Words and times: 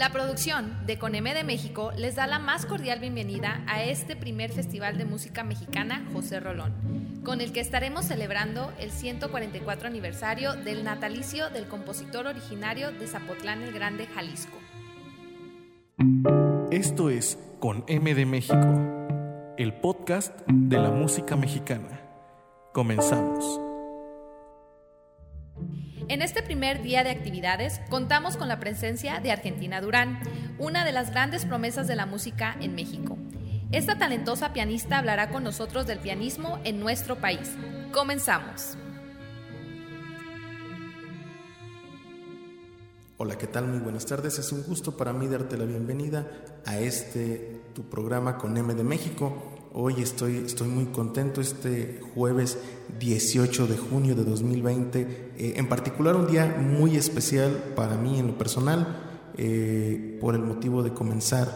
La 0.00 0.12
producción 0.12 0.78
de 0.86 0.98
Coneme 0.98 1.34
de 1.34 1.44
México 1.44 1.92
les 1.94 2.14
da 2.14 2.26
la 2.26 2.38
más 2.38 2.64
cordial 2.64 3.00
bienvenida 3.00 3.62
a 3.66 3.84
este 3.84 4.16
primer 4.16 4.50
Festival 4.50 4.96
de 4.96 5.04
Música 5.04 5.44
Mexicana 5.44 6.06
José 6.14 6.40
Rolón, 6.40 7.20
con 7.22 7.42
el 7.42 7.52
que 7.52 7.60
estaremos 7.60 8.06
celebrando 8.06 8.72
el 8.78 8.92
144 8.92 9.88
aniversario 9.88 10.54
del 10.54 10.84
natalicio 10.84 11.50
del 11.50 11.68
compositor 11.68 12.26
originario 12.26 12.92
de 12.92 13.06
Zapotlán 13.08 13.60
el 13.60 13.74
Grande, 13.74 14.06
Jalisco. 14.06 14.56
Esto 16.70 17.10
es 17.10 17.38
Con 17.60 17.84
M 17.86 18.14
de 18.14 18.24
México, 18.24 19.54
el 19.58 19.74
podcast 19.74 20.34
de 20.48 20.78
la 20.78 20.88
música 20.88 21.36
mexicana. 21.36 22.00
Comenzamos. 22.72 23.69
En 26.10 26.22
este 26.22 26.42
primer 26.42 26.82
día 26.82 27.04
de 27.04 27.10
actividades 27.10 27.80
contamos 27.88 28.36
con 28.36 28.48
la 28.48 28.58
presencia 28.58 29.20
de 29.20 29.30
Argentina 29.30 29.80
Durán, 29.80 30.18
una 30.58 30.84
de 30.84 30.90
las 30.90 31.12
grandes 31.12 31.44
promesas 31.44 31.86
de 31.86 31.94
la 31.94 32.04
música 32.04 32.56
en 32.60 32.74
México. 32.74 33.16
Esta 33.70 33.96
talentosa 33.96 34.52
pianista 34.52 34.98
hablará 34.98 35.30
con 35.30 35.44
nosotros 35.44 35.86
del 35.86 36.00
pianismo 36.00 36.58
en 36.64 36.80
nuestro 36.80 37.20
país. 37.20 37.52
Comenzamos. 37.92 38.76
Hola, 43.16 43.38
¿qué 43.38 43.46
tal? 43.46 43.68
Muy 43.68 43.78
buenas 43.78 44.04
tardes. 44.04 44.36
Es 44.40 44.50
un 44.50 44.64
gusto 44.64 44.96
para 44.96 45.12
mí 45.12 45.28
darte 45.28 45.56
la 45.56 45.64
bienvenida 45.64 46.26
a 46.66 46.80
este 46.80 47.60
tu 47.72 47.88
programa 47.88 48.36
con 48.36 48.56
M 48.56 48.74
de 48.74 48.82
México. 48.82 49.59
Hoy 49.72 50.02
estoy, 50.02 50.38
estoy 50.38 50.66
muy 50.66 50.86
contento, 50.86 51.40
este 51.40 52.00
jueves 52.16 52.58
18 52.98 53.68
de 53.68 53.76
junio 53.76 54.16
de 54.16 54.24
2020, 54.24 55.00
eh, 55.38 55.52
en 55.58 55.68
particular 55.68 56.16
un 56.16 56.26
día 56.26 56.56
muy 56.60 56.96
especial 56.96 57.52
para 57.76 57.96
mí 57.96 58.18
en 58.18 58.26
lo 58.26 58.36
personal, 58.36 58.98
eh, 59.36 60.18
por 60.20 60.34
el 60.34 60.42
motivo 60.42 60.82
de 60.82 60.92
comenzar 60.92 61.46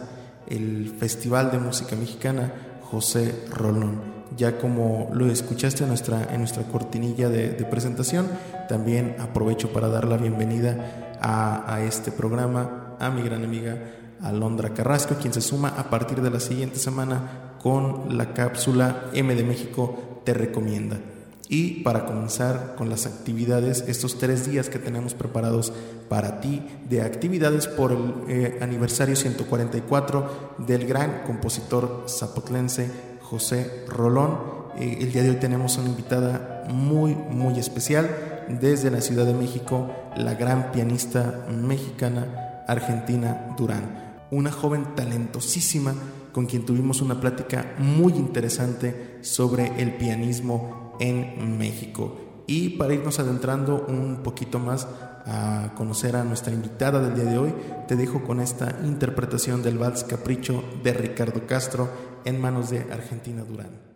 el 0.46 0.94
Festival 0.97 1.50
de 1.50 1.58
Música 1.58 1.97
Mexicana 1.97 2.55
José 2.83 3.47
Rolón. 3.50 4.00
Ya 4.36 4.58
como 4.58 5.10
lo 5.12 5.27
escuchaste 5.27 5.83
en 5.83 5.88
nuestra, 5.88 6.33
en 6.33 6.38
nuestra 6.38 6.62
cortinilla 6.62 7.28
de, 7.28 7.48
presentación, 7.64 8.28
también 8.69 9.16
aprovecho 9.19 9.72
para 9.72 9.88
dar 9.88 10.06
la 10.06 10.19
bienvenida 10.19 11.16
a, 11.20 11.75
a 11.75 11.83
este 11.83 12.12
programa 12.12 12.97
a 13.00 13.10
mi 13.10 13.22
gran 13.22 13.42
amiga 13.42 13.77
Alondra 14.22 14.72
Carrasco, 14.72 15.16
quien 15.20 15.34
se 15.34 15.41
suma 15.41 15.70
a 15.70 15.91
partir 15.91 16.22
de 16.22 16.31
la 16.31 16.38
siguiente 16.38 16.78
semana 16.78 17.53
con 17.64 18.18
la 18.18 18.34
cápsula 18.34 19.06
M 19.14 19.34
de 19.34 19.42
México 19.42 20.20
Te 20.22 20.34
Recomienda. 20.34 21.00
Y 21.48 21.82
para 21.82 22.04
comenzar 22.04 22.74
con 22.76 22.90
las 22.90 23.06
actividades, 23.06 23.86
estos 23.88 24.18
tres 24.18 24.46
días 24.46 24.68
que 24.68 24.78
tenemos 24.78 25.14
preparados 25.14 25.72
para 26.10 26.42
ti 26.42 26.62
de 26.90 27.00
actividades 27.00 27.66
por 27.66 27.92
el 27.92 28.12
eh, 28.28 28.58
aniversario 28.60 29.16
144 29.16 30.56
del 30.58 30.86
gran 30.86 31.22
compositor 31.26 32.04
zapotlense 32.06 32.90
José 33.22 33.86
Rolón. 33.88 34.36
Eh, 34.76 34.98
el 35.00 35.10
día 35.10 35.22
de 35.22 35.30
hoy 35.30 35.36
tenemos 35.36 35.78
una 35.78 35.88
invitada 35.88 36.64
muy, 36.68 37.14
muy 37.14 37.58
especial 37.58 38.44
desde 38.60 38.90
la 38.90 39.00
Ciudad 39.00 39.24
de 39.24 39.32
México, 39.32 39.90
la 40.18 40.34
gran 40.34 40.70
pianista 40.70 41.46
mexicana 41.48 42.62
Argentina 42.68 43.54
Durán. 43.56 44.16
Una 44.30 44.52
joven 44.52 44.94
talentosísima 44.94 45.94
con 46.34 46.46
quien 46.46 46.66
tuvimos 46.66 47.00
una 47.00 47.20
plática 47.20 47.77
muy 47.78 48.12
interesante 48.14 49.18
sobre 49.22 49.80
el 49.80 49.94
pianismo 49.94 50.96
en 50.98 51.56
México. 51.56 52.42
Y 52.48 52.70
para 52.70 52.92
irnos 52.92 53.20
adentrando 53.20 53.86
un 53.88 54.22
poquito 54.24 54.58
más 54.58 54.86
a 55.26 55.72
conocer 55.76 56.16
a 56.16 56.24
nuestra 56.24 56.52
invitada 56.52 57.00
del 57.00 57.14
día 57.14 57.30
de 57.30 57.38
hoy, 57.38 57.54
te 57.86 57.94
dejo 57.94 58.24
con 58.24 58.41
esta 58.41 58.80
interpretación 58.84 59.62
del 59.62 59.78
Vals 59.78 60.02
Capricho 60.02 60.64
de 60.82 60.92
Ricardo 60.92 61.46
Castro 61.46 61.88
en 62.24 62.41
manos 62.41 62.69
de 62.69 62.80
Argentina 62.92 63.44
Durán. 63.44 63.94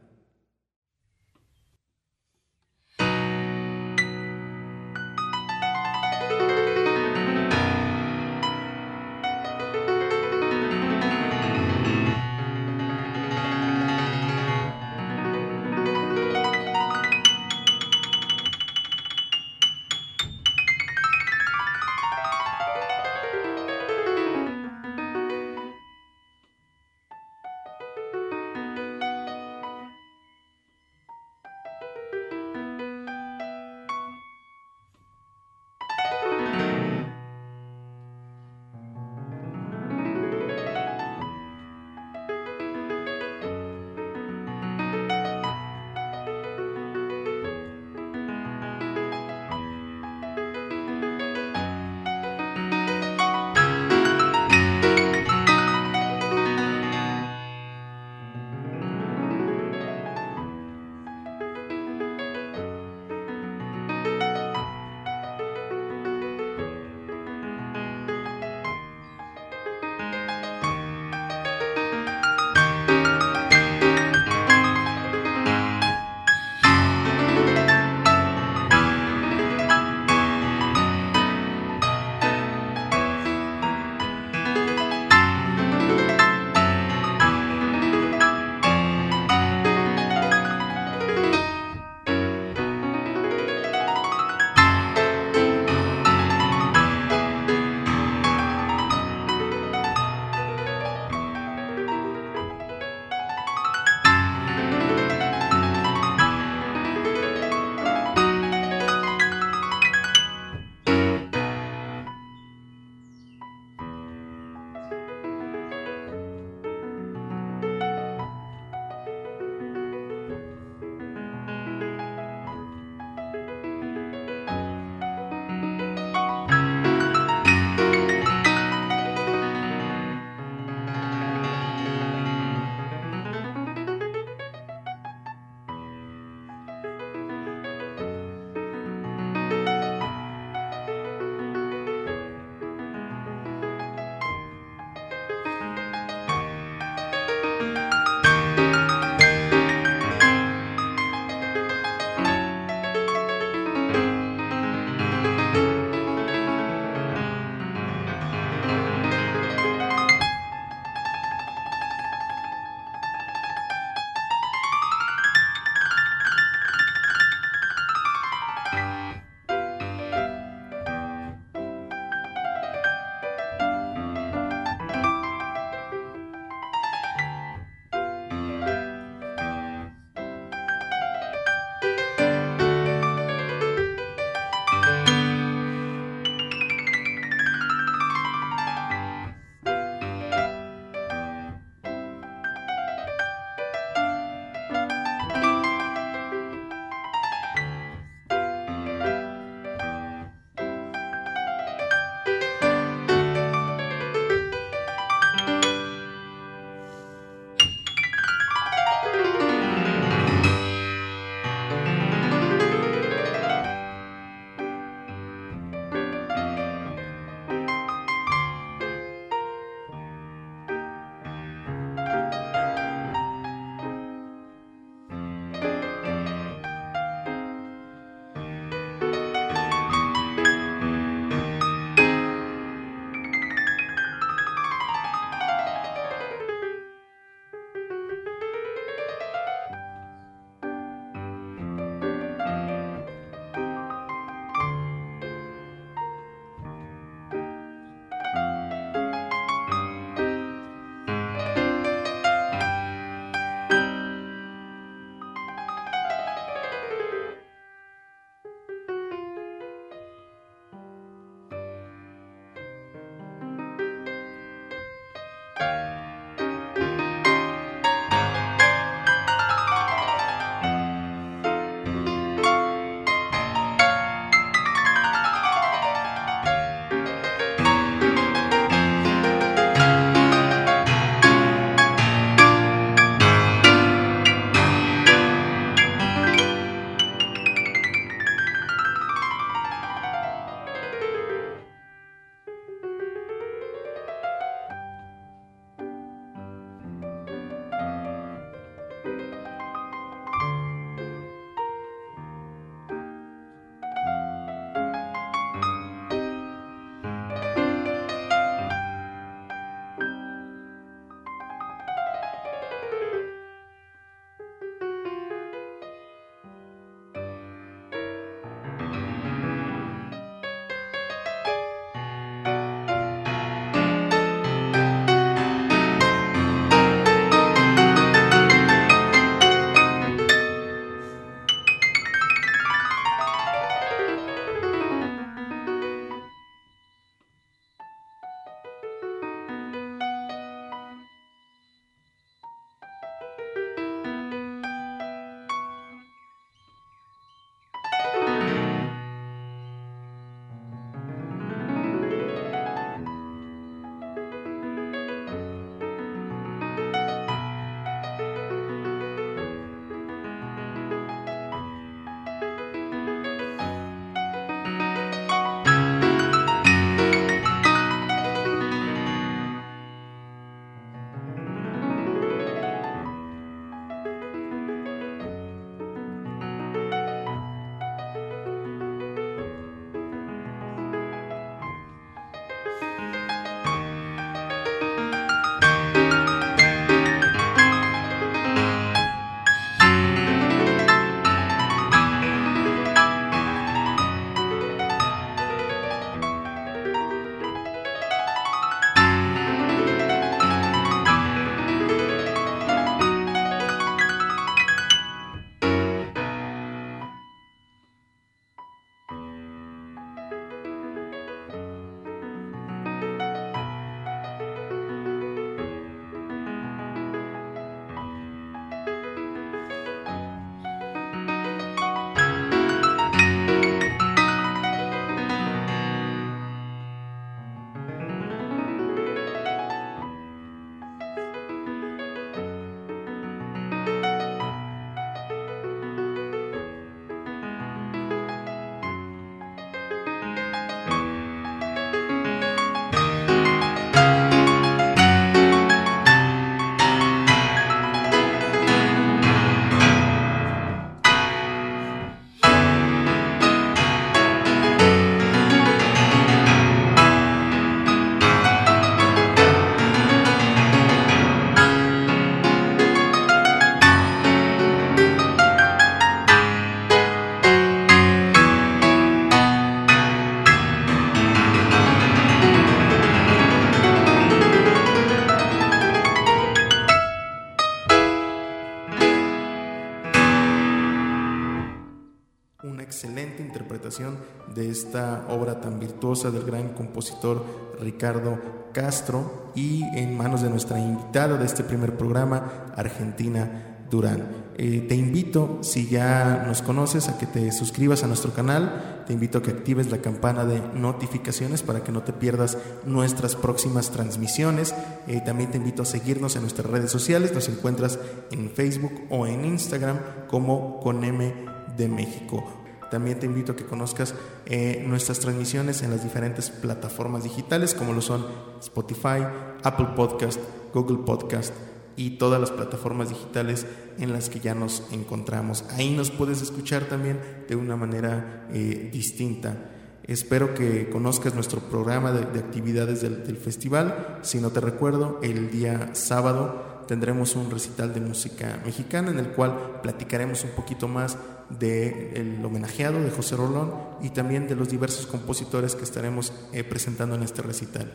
Del 486.08 486.44
gran 486.44 486.70
compositor 486.70 487.44
Ricardo 487.81 488.38
Castro 488.72 489.50
y 489.55 489.82
en 489.94 490.17
manos 490.17 490.41
de 490.41 490.48
nuestra 490.48 490.81
invitada 490.81 491.36
de 491.36 491.44
este 491.44 491.65
primer 491.65 491.98
programa, 491.98 492.72
Argentina 492.74 493.84
Durán. 493.91 494.48
Eh, 494.56 494.86
te 494.88 494.94
invito, 494.94 495.58
si 495.60 495.86
ya 495.86 496.44
nos 496.46 496.62
conoces, 496.62 497.08
a 497.08 497.19
que 497.19 497.27
te 497.27 497.53
suscribas 497.53 498.03
a 498.03 498.06
nuestro 498.06 498.32
canal, 498.32 499.05
te 499.06 499.12
invito 499.12 499.38
a 499.38 499.43
que 499.43 499.50
actives 499.50 499.91
la 499.91 499.98
campana 499.98 500.46
de 500.46 500.60
notificaciones 500.74 501.62
para 501.62 501.84
que 501.84 501.93
no 501.93 502.03
te 502.03 502.15
pierdas 502.15 502.56
nuestras 502.86 503.36
próximas 503.36 503.91
transmisiones. 503.91 504.74
Eh, 505.06 505.20
también 505.24 505.50
te 505.50 505.58
invito 505.58 505.82
a 505.82 505.86
seguirnos 505.86 506.36
en 506.36 506.43
nuestras 506.43 506.70
redes 506.70 506.91
sociales, 506.91 507.34
nos 507.34 507.50
encuentras 507.50 507.98
en 508.31 508.50
Facebook 508.50 508.93
o 509.10 509.27
en 509.27 509.44
Instagram 509.44 509.98
como 510.27 510.81
con 510.81 511.05
M 511.05 511.34
de 511.77 511.88
México. 511.88 512.58
También 512.90 513.18
te 513.18 513.26
invito 513.26 513.52
a 513.52 513.57
que 513.57 513.64
conozcas 513.64 514.14
eh, 514.47 514.85
nuestras 514.87 515.21
transmisiones 515.21 515.83
en 515.83 515.90
las 515.90 516.02
diferentes 516.02 516.50
plataformas 516.50 517.25
digitales 517.25 517.75
como 517.75 517.92
lo 517.92 518.00
son 518.00 518.26
Spotify, 518.61 519.26
Apple 519.62 519.88
Podcast, 519.95 520.40
Google 520.73 521.04
Podcast 521.04 521.54
y 521.97 522.11
todas 522.11 522.40
las 522.40 522.50
plataformas 522.50 523.09
digitales 523.09 523.66
en 523.99 524.12
las 524.12 524.30
que 524.30 524.40
ya 524.40 524.54
nos 524.54 524.85
encontramos. 524.92 525.64
Ahí 525.76 525.90
nos 525.90 526.11
puedes 526.11 526.40
escuchar 526.40 526.85
también 526.85 527.21
de 527.49 527.57
una 527.57 527.76
manera 527.76 528.47
eh, 528.52 528.88
distinta. 528.92 529.57
Espero 530.04 530.54
que 530.54 530.88
conozcas 530.88 531.35
nuestro 531.35 531.61
programa 531.61 532.12
de, 532.12 532.38
actividades 532.38 533.02
del, 533.02 533.26
del 533.26 533.37
festival. 533.37 534.21
Si 534.23 534.38
no 534.38 534.50
te 534.50 534.61
recuerdo, 534.61 535.18
el 535.23 535.50
día 535.50 535.90
sábado 535.92 536.85
tendremos 536.87 537.37
un 537.37 537.50
recital 537.50 537.92
de 537.92 538.00
música 538.00 538.61
mexicana 538.64 539.11
en 539.11 539.18
el 539.18 539.28
cual 539.33 539.80
platicaremos 539.83 540.45
un 540.45 540.50
poquito 540.50 540.88
más 540.88 541.18
del 541.50 542.45
homenajeado 542.45 543.02
de 543.02 543.11
José 543.11 543.37
Rolón 543.37 543.73
y 544.02 544.11
también 544.11 544.49
de 544.49 544.57
los 544.57 544.69
diversos 544.69 545.07
compositores 545.07 545.75
que 545.75 545.85
estaremos 545.85 546.33
eh, 546.52 546.64
presentando 546.64 547.14
en 547.14 547.23
este 547.23 547.43
recital. 547.43 547.93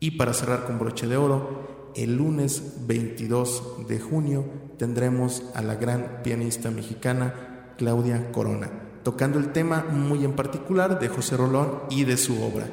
Y 0.00 0.12
para 0.12 0.34
cerrar 0.34 0.64
con 0.64 0.78
broche 0.78 1.06
de 1.06 1.16
oro, 1.16 1.92
el 1.94 2.16
lunes 2.16 2.74
22 2.86 3.86
de 3.88 4.00
junio 4.00 4.44
tendremos 4.78 5.44
a 5.54 5.62
la 5.62 5.76
gran 5.76 6.22
pianista 6.22 6.70
mexicana 6.70 7.74
Claudia 7.78 8.32
Corona, 8.32 8.70
tocando 9.02 9.38
el 9.38 9.52
tema 9.52 9.84
muy 9.90 10.24
en 10.24 10.32
particular 10.32 10.98
de 10.98 11.08
José 11.08 11.36
Rolón 11.36 11.82
y 11.90 12.04
de 12.04 12.16
su 12.16 12.42
obra. 12.42 12.66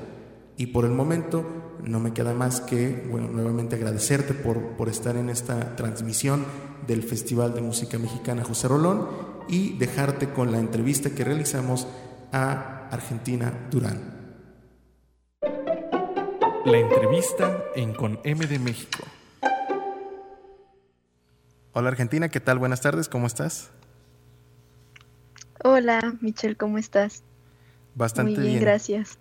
Y 0.60 0.68
por 0.68 0.84
el 0.84 0.92
momento 0.92 1.78
no 1.86 2.02
me 2.02 2.12
queda 2.12 2.34
más 2.34 2.60
que, 2.60 3.08
bueno, 3.10 3.30
nuevamente 3.30 3.78
agradecerte 3.78 4.34
por, 4.34 4.76
por 4.76 4.90
estar 4.90 5.16
en 5.16 5.30
esta 5.30 5.78
transmisión 5.78 6.46
del 6.86 7.02
Festival 7.02 7.54
de 7.54 7.62
Música 7.62 7.98
Mexicana 7.98 8.44
José 8.44 8.68
Rolón 8.68 9.08
y 9.48 9.78
dejarte 9.78 10.34
con 10.34 10.52
la 10.52 10.60
entrevista 10.60 11.12
que 11.12 11.24
realizamos 11.24 11.88
a 12.34 12.90
Argentina 12.92 13.70
Durán. 13.72 14.02
La 16.66 16.78
entrevista 16.78 17.64
en 17.74 17.94
Con 17.94 18.20
M 18.26 18.46
de 18.46 18.60
México. 18.60 19.06
Hola 21.72 21.88
Argentina, 21.88 22.28
¿qué 22.28 22.42
tal? 22.42 22.60
Buenas 22.60 22.82
tardes, 22.82 23.08
¿cómo 23.08 23.28
estás? 23.28 23.72
Hola 25.64 26.18
Michelle, 26.20 26.58
¿cómo 26.58 26.78
estás? 26.78 27.24
Bastante 27.96 28.34
Muy 28.34 28.42
bien, 28.42 28.60
gracias. 28.60 29.18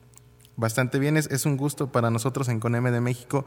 Bastante 0.59 0.99
bien, 0.99 1.17
es, 1.17 1.47
un 1.47 1.57
gusto 1.57 1.93
para 1.93 2.11
nosotros 2.11 2.49
en 2.49 2.59
CONEME 2.59 2.91
de 2.91 3.01
México 3.01 3.47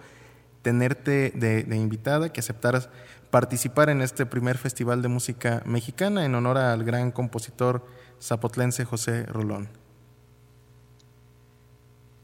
tenerte 0.61 1.31
de, 1.31 1.75
invitada, 1.75 2.31
que 2.31 2.39
aceptaras 2.39 2.89
participar 3.29 3.89
en 3.89 4.01
este 4.01 4.25
primer 4.25 4.57
festival 4.57 5.01
de 5.01 5.09
música 5.09 5.61
mexicana 5.65 6.23
en 6.23 6.33
honor 6.35 6.57
al 6.57 6.85
gran 6.85 7.11
compositor 7.11 7.85
zapotlense 8.21 8.85
José 8.85 9.25
Rolón. 9.25 9.67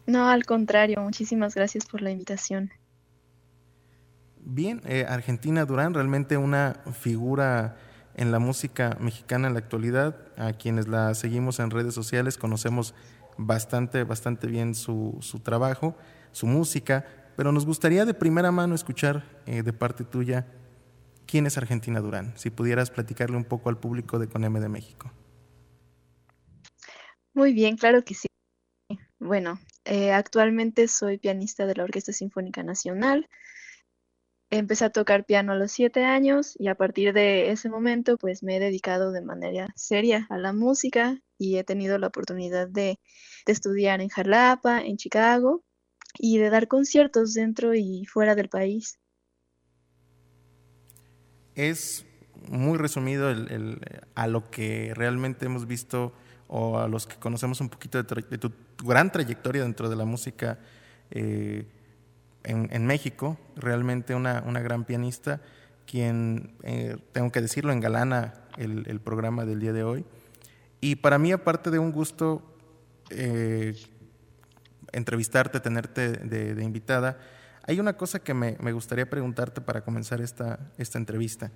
No, 0.06 0.30
al 0.30 0.46
contrario, 0.46 1.02
muchísimas 1.02 1.54
gracias 1.54 1.86
por 1.86 2.02
la 2.02 2.12
invitación. 2.12 2.72
Bien, 4.40 4.82
eh, 4.86 5.06
Argentina 5.06 5.66
Durán, 5.66 5.94
realmente 5.94 6.38
una 6.38 6.78
figura 6.94 7.76
en 8.18 8.32
la 8.32 8.40
música 8.40 8.98
mexicana 9.00 9.48
en 9.48 9.54
la 9.54 9.60
actualidad. 9.60 10.18
A 10.38 10.54
quienes 10.54 10.88
la 10.88 11.14
seguimos 11.14 11.60
en 11.60 11.72
redes 11.72 11.94
sociales 11.94 12.38
conocemos 12.38 12.94
bastante, 13.38 14.04
bastante 14.04 14.48
bien 14.48 14.76
su, 14.76 15.18
su 15.22 15.40
trabajo, 15.40 15.96
su 16.32 16.48
música, 16.48 17.06
pero 17.38 17.52
nos 17.52 17.66
gustaría 17.66 18.06
de 18.06 18.14
primera 18.14 18.52
mano 18.52 18.76
escuchar 18.76 19.24
eh, 19.46 19.64
de 19.64 19.74
parte 19.74 20.04
tuya 20.04 20.48
quién 21.28 21.46
es 21.46 21.58
Argentina 21.58 22.00
Durán, 22.00 22.34
si 22.36 22.50
pudieras 22.50 22.90
platicarle 22.90 23.38
un 23.38 23.46
poco 23.46 23.70
al 23.70 23.78
público 23.78 24.18
de 24.18 24.28
Coneme 24.28 24.60
de 24.60 24.70
México. 24.70 25.12
Muy 27.34 27.54
bien, 27.54 27.78
claro 27.78 28.04
que 28.04 28.16
sí. 28.16 28.28
Bueno, 29.20 29.60
eh, 29.86 30.12
actualmente 30.12 30.88
soy 30.88 31.18
pianista 31.18 31.66
de 31.66 31.76
la 31.76 31.84
Orquesta 31.84 32.14
Sinfónica 32.14 32.64
Nacional. 32.64 33.28
Empecé 34.50 34.86
a 34.86 34.90
tocar 34.90 35.26
piano 35.26 35.52
a 35.52 35.56
los 35.56 35.74
siete 35.74 36.06
años 36.06 36.56
y 36.58 36.70
a 36.70 36.76
partir 36.76 37.12
de 37.12 37.52
ese 37.52 37.70
momento 37.70 38.18
pues 38.18 38.44
me 38.44 38.56
he 38.56 38.60
dedicado 38.62 39.12
de 39.12 39.22
manera 39.22 39.68
seria 39.76 40.26
a 40.30 40.38
la 40.38 40.54
música 40.54 41.20
y 41.38 41.58
he 41.58 41.66
tenido 41.66 41.98
la 41.98 42.08
oportunidad 42.08 42.68
de, 42.70 43.00
estudiar 43.46 44.02
en 44.02 44.10
Jalapa, 44.10 44.82
en 44.82 44.98
Chicago 44.98 45.64
y 46.20 46.38
de 46.38 46.50
dar 46.50 46.68
conciertos 46.68 47.34
dentro 47.34 47.74
y 47.76 48.06
fuera 48.06 48.36
del 48.36 48.50
país. 48.50 49.00
Es 51.56 52.06
muy 52.50 52.78
resumido 52.78 53.34
a 54.16 54.28
lo 54.28 54.50
que 54.50 54.94
realmente 54.96 55.46
hemos 55.46 55.66
visto 55.66 56.14
o 56.48 56.80
a 56.80 56.88
los 56.88 57.08
que 57.08 57.16
conocemos 57.18 57.62
un 57.62 57.70
poquito 57.70 58.02
de, 58.02 58.38
tu, 58.38 58.52
gran 58.84 59.12
trayectoria 59.12 59.64
dentro 59.64 59.90
de 59.90 59.96
la 59.96 60.06
música 60.06 60.60
eh, 61.12 61.66
en, 62.50 62.86
México, 62.86 63.38
realmente 63.56 64.16
una, 64.16 64.42
gran 64.42 64.86
pianista, 64.86 65.42
quien, 65.86 66.56
eh, 66.64 66.98
tengo 67.12 67.32
que 67.32 67.42
decirlo, 67.42 67.72
engalana 67.72 68.34
el, 68.58 68.86
el 68.88 69.00
programa 69.00 69.46
del 69.46 69.60
día 69.60 69.74
de 69.74 69.84
hoy. 69.84 70.06
Y 70.80 70.96
para 70.98 71.18
mí, 71.18 71.32
aparte 71.32 71.72
de 71.72 71.80
un 71.80 71.92
gusto 71.92 72.44
eh, 73.10 73.76
entrevistarte, 74.92 75.60
tenerte 75.60 76.12
de, 76.12 76.64
invitada, 76.64 77.18
hay 77.64 77.80
una 77.80 77.98
cosa 77.98 78.20
que 78.20 78.34
me, 78.34 78.56
gustaría 78.72 79.10
preguntarte 79.10 79.62
para 79.62 79.82
comenzar 79.82 80.22
esta, 80.22 80.60
esta 80.78 80.98
entrevista. 80.98 81.52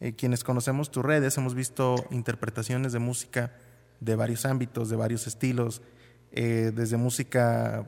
Eh, 0.00 0.14
quienes 0.14 0.42
conocemos 0.42 0.90
tus 0.90 1.04
redes 1.04 1.36
hemos 1.38 1.54
visto 1.54 2.04
interpretaciones 2.10 2.92
de 2.92 2.98
música 2.98 3.52
de 4.00 4.16
varios 4.16 4.44
ámbitos, 4.44 4.88
de 4.88 4.96
varios 4.96 5.26
estilos, 5.26 5.82
eh, 6.32 6.72
desde 6.74 6.96
música 6.96 7.86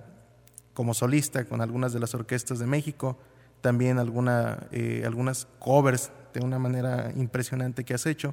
como 0.76 0.94
solista 0.94 1.44
con 1.46 1.60
algunas 1.60 1.92
de 1.92 1.98
las 1.98 2.14
orquestas 2.14 2.60
de 2.60 2.66
México, 2.66 3.18
también 3.60 3.98
alguna, 3.98 4.68
algunas 5.04 5.48
covers 5.58 6.12
de 6.32 6.44
una 6.44 6.60
manera 6.60 7.10
impresionante 7.16 7.82
que 7.82 7.94
has 7.94 8.06
hecho 8.06 8.32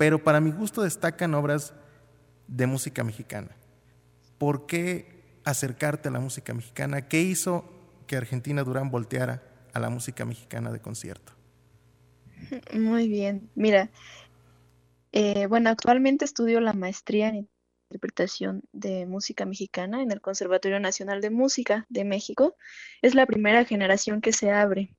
pero 0.00 0.24
para 0.24 0.40
mi 0.40 0.50
gusto 0.50 0.80
destacan 0.80 1.34
obras 1.34 1.74
de 2.48 2.66
música 2.66 3.04
mexicana. 3.04 3.50
¿Por 4.38 4.64
qué 4.64 5.40
acercarte 5.44 6.08
a 6.08 6.10
la 6.10 6.20
música 6.20 6.54
mexicana? 6.54 7.06
¿Qué 7.06 7.20
hizo 7.20 7.70
que 8.06 8.16
Argentina 8.16 8.64
Durán 8.64 8.90
volteara 8.90 9.42
a 9.74 9.78
la 9.78 9.90
música 9.90 10.24
mexicana 10.24 10.72
de 10.72 10.80
concierto? 10.80 11.34
Muy 12.72 13.10
bien, 13.10 13.50
mira, 13.54 13.90
eh, 15.12 15.44
bueno, 15.48 15.68
actualmente 15.68 16.24
estudio 16.24 16.62
la 16.62 16.72
maestría 16.72 17.28
en 17.28 17.50
interpretación 17.90 18.62
de 18.72 19.06
música 19.06 19.44
mexicana 19.44 20.02
en 20.02 20.12
el 20.12 20.20
Conservatorio 20.20 20.80
Nacional 20.80 21.20
de 21.20 21.30
Música 21.30 21.86
de 21.88 22.04
México. 22.04 22.56
Es 23.02 23.14
la 23.14 23.26
primera 23.26 23.64
generación 23.64 24.20
que 24.20 24.32
se 24.32 24.52
abre 24.52 24.96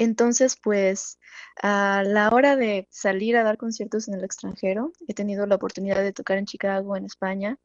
entonces, 0.00 0.56
pues 0.56 1.18
a 1.62 2.02
la 2.06 2.30
hora 2.30 2.56
de 2.56 2.88
salir 2.90 3.36
a 3.36 3.42
dar 3.44 3.58
conciertos 3.58 4.08
en 4.08 4.14
el 4.14 4.24
extranjero, 4.24 4.92
he 5.06 5.12
tenido 5.12 5.46
la 5.46 5.56
oportunidad 5.56 6.02
de 6.02 6.14
tocar 6.14 6.38
en 6.38 6.46
Chicago, 6.46 6.96
en 6.96 7.04
España 7.04 7.58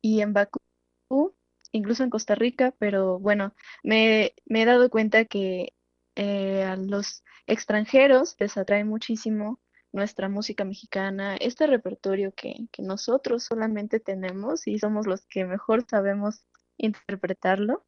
y 0.00 0.22
en 0.22 0.32
Bakú, 0.32 1.34
incluso 1.70 2.02
en 2.02 2.08
Costa 2.08 2.34
Rica, 2.34 2.74
pero 2.78 3.18
bueno, 3.18 3.54
me, 3.82 4.34
he 4.48 4.64
dado 4.64 4.88
cuenta 4.88 5.26
que 5.26 5.74
eh, 6.16 6.62
a 6.64 6.76
los 6.76 7.24
extranjeros 7.46 8.36
les 8.38 8.56
atrae 8.56 8.84
muchísimo 8.84 9.60
nuestra 9.92 10.28
música 10.28 10.64
mexicana, 10.64 11.36
este 11.36 11.66
repertorio 11.66 12.32
que, 12.32 12.66
nosotros 12.78 13.44
solamente 13.44 14.00
tenemos 14.00 14.66
y 14.66 14.78
somos 14.78 15.06
los 15.06 15.26
que 15.26 15.44
mejor 15.44 15.84
sabemos 15.88 16.44
interpretarlo. 16.78 17.84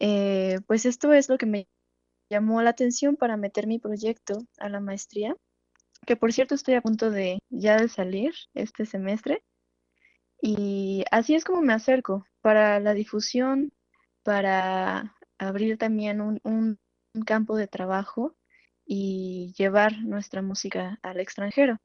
Eh, 0.00 0.60
pues 0.66 0.86
esto 0.86 1.12
es 1.12 1.28
lo 1.28 1.38
que 1.38 1.46
me 1.46 1.68
llamó 2.30 2.62
la 2.62 2.70
atención 2.70 3.16
para 3.16 3.36
meter 3.36 3.66
mi 3.66 3.78
proyecto 3.78 4.46
a 4.58 4.68
la 4.68 4.80
maestría, 4.80 5.36
que 6.06 6.16
por 6.16 6.32
cierto 6.32 6.54
estoy 6.54 6.74
a 6.74 6.82
punto 6.82 7.10
de 7.10 7.38
ya 7.50 7.76
de 7.76 7.88
salir 7.88 8.34
este 8.54 8.86
semestre. 8.86 9.44
Y 10.40 11.04
así 11.10 11.34
es 11.34 11.44
como 11.44 11.62
me 11.62 11.72
acerco 11.74 12.26
para 12.40 12.80
la 12.80 12.94
difusión, 12.94 13.72
para 14.22 15.16
abrir 15.38 15.78
también 15.78 16.20
un, 16.20 16.40
un 16.44 16.78
campo 17.24 17.56
de 17.56 17.68
trabajo 17.68 18.34
y 18.84 19.52
llevar 19.56 19.98
nuestra 20.02 20.42
música 20.42 20.98
al 21.02 21.20
extranjero. 21.20 21.78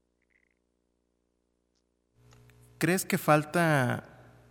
¿Crees 2.77 3.05
que 3.05 3.17
falta 3.17 4.05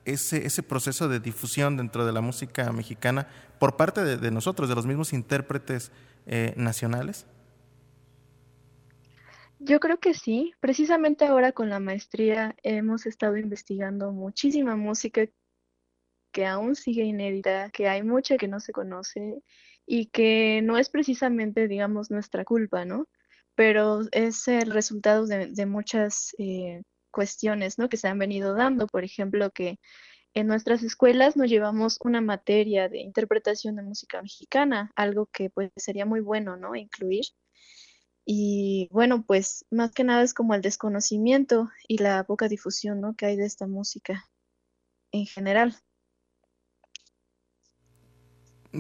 ese, 0.05 0.47
ese 0.47 0.63
proceso 0.63 1.09
de 1.09 1.21
difusión 1.21 1.77
dentro 1.77 2.07
de 2.07 2.13
la 2.13 2.21
música 2.21 2.73
mexicana 2.73 3.27
por 3.59 3.77
parte 3.77 4.05
de, 4.05 4.31
nosotros, 4.31 4.69
de 4.69 4.75
los 4.75 4.87
mismos 4.87 5.13
intérpretes 5.13 5.93
eh, 6.27 6.55
nacionales? 6.57 7.27
Yo 9.59 9.81
creo 9.81 9.99
que 9.99 10.15
sí. 10.15 10.53
Precisamente 10.61 11.27
ahora 11.27 11.53
con 11.53 11.69
la 11.69 11.81
maestría 11.81 12.55
hemos 12.63 13.07
estado 13.07 13.37
investigando 13.37 14.13
muchísima 14.13 14.77
música 14.77 15.27
que 16.33 16.47
aún 16.47 16.77
sigue 16.77 17.03
inédita, 17.03 17.71
que 17.71 17.89
hay 17.89 18.03
mucha 18.03 18.37
que 18.37 18.49
no 18.49 18.61
se 18.61 18.73
conoce 18.73 19.43
y 19.89 20.07
que 20.07 20.61
no 20.63 20.77
es 20.77 20.91
precisamente, 20.91 21.67
digamos, 21.67 22.11
nuestra 22.11 22.45
culpa, 22.45 22.85
¿no? 22.85 23.09
Pero 23.55 24.03
es 24.13 24.47
el 24.47 24.71
resultado 24.71 25.27
de, 25.27 25.67
muchas 25.67 26.35
eh, 26.39 26.83
cuestiones, 27.11 27.79
¿no? 27.79 27.89
Que 27.89 27.97
se 27.97 28.07
han 28.07 28.19
venido 28.19 28.55
dando. 28.55 28.87
Por 28.87 29.03
ejemplo, 29.03 29.51
que 29.51 29.79
en 30.35 30.47
nuestras 30.47 30.83
escuelas 30.83 31.37
nos 31.39 31.49
llevamos 31.49 31.99
una 32.03 32.21
materia 32.21 32.91
de 32.91 33.01
interpretación 33.01 33.77
de 33.77 33.83
música 33.83 34.21
mexicana, 34.21 34.93
algo 34.95 35.27
que 35.33 35.49
pues 35.49 35.71
sería 35.77 36.05
muy 36.05 36.21
bueno, 36.21 36.59
¿no? 36.59 36.77
Incluir. 36.77 37.25
Y 38.27 38.89
bueno, 38.93 39.25
pues 39.27 39.65
más 39.71 39.93
que 39.93 40.05
nada 40.05 40.23
es 40.23 40.35
como 40.35 40.55
el 40.55 40.61
desconocimiento 40.61 41.71
y 41.89 41.99
la 41.99 42.25
poca 42.25 42.49
difusión, 42.49 43.01
¿no? 43.01 43.17
Que 43.17 43.25
hay 43.27 43.37
de 43.37 43.47
esta 43.47 43.67
música 43.67 44.29
en 45.13 45.25
general. 45.27 45.75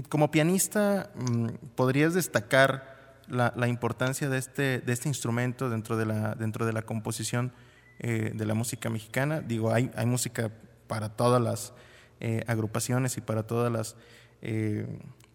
Como 0.08 0.30
pianista, 0.30 1.10
mm, 1.14 1.46
¿podrías 1.74 2.12
destacar 2.14 2.98
la, 3.26 3.68
importancia 3.68 4.28
de 4.28 4.38
este, 4.38 4.80
de 4.80 4.92
este 4.92 5.08
instrumento 5.08 5.70
dentro 5.70 5.96
de 5.96 6.04
la, 6.06 6.82
composición 6.82 7.52
eh, 7.98 8.32
de 8.34 8.46
la 8.46 8.54
música 8.54 8.90
mexicana? 8.90 9.40
Digo, 9.40 9.72
hay, 9.72 9.90
música 10.06 10.50
para 10.86 11.10
todas 11.10 11.40
las 11.40 11.72
eh, 12.20 12.42
agrupaciones 12.46 13.16
y 13.16 13.20
para 13.20 13.44
todos 13.44 13.70
los 13.70 13.96
eh, 14.42 14.86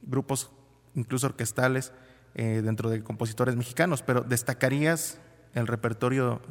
grupos, 0.02 0.52
incluso 0.96 1.28
orquestales, 1.28 1.92
eh, 2.36 2.62
dentro 2.64 2.90
de 2.90 3.04
compositores 3.04 3.56
mexicanos, 3.56 4.02
pero 4.02 4.22
¿destacarías 4.22 5.20
el 5.54 5.68
repertorio 5.68 6.42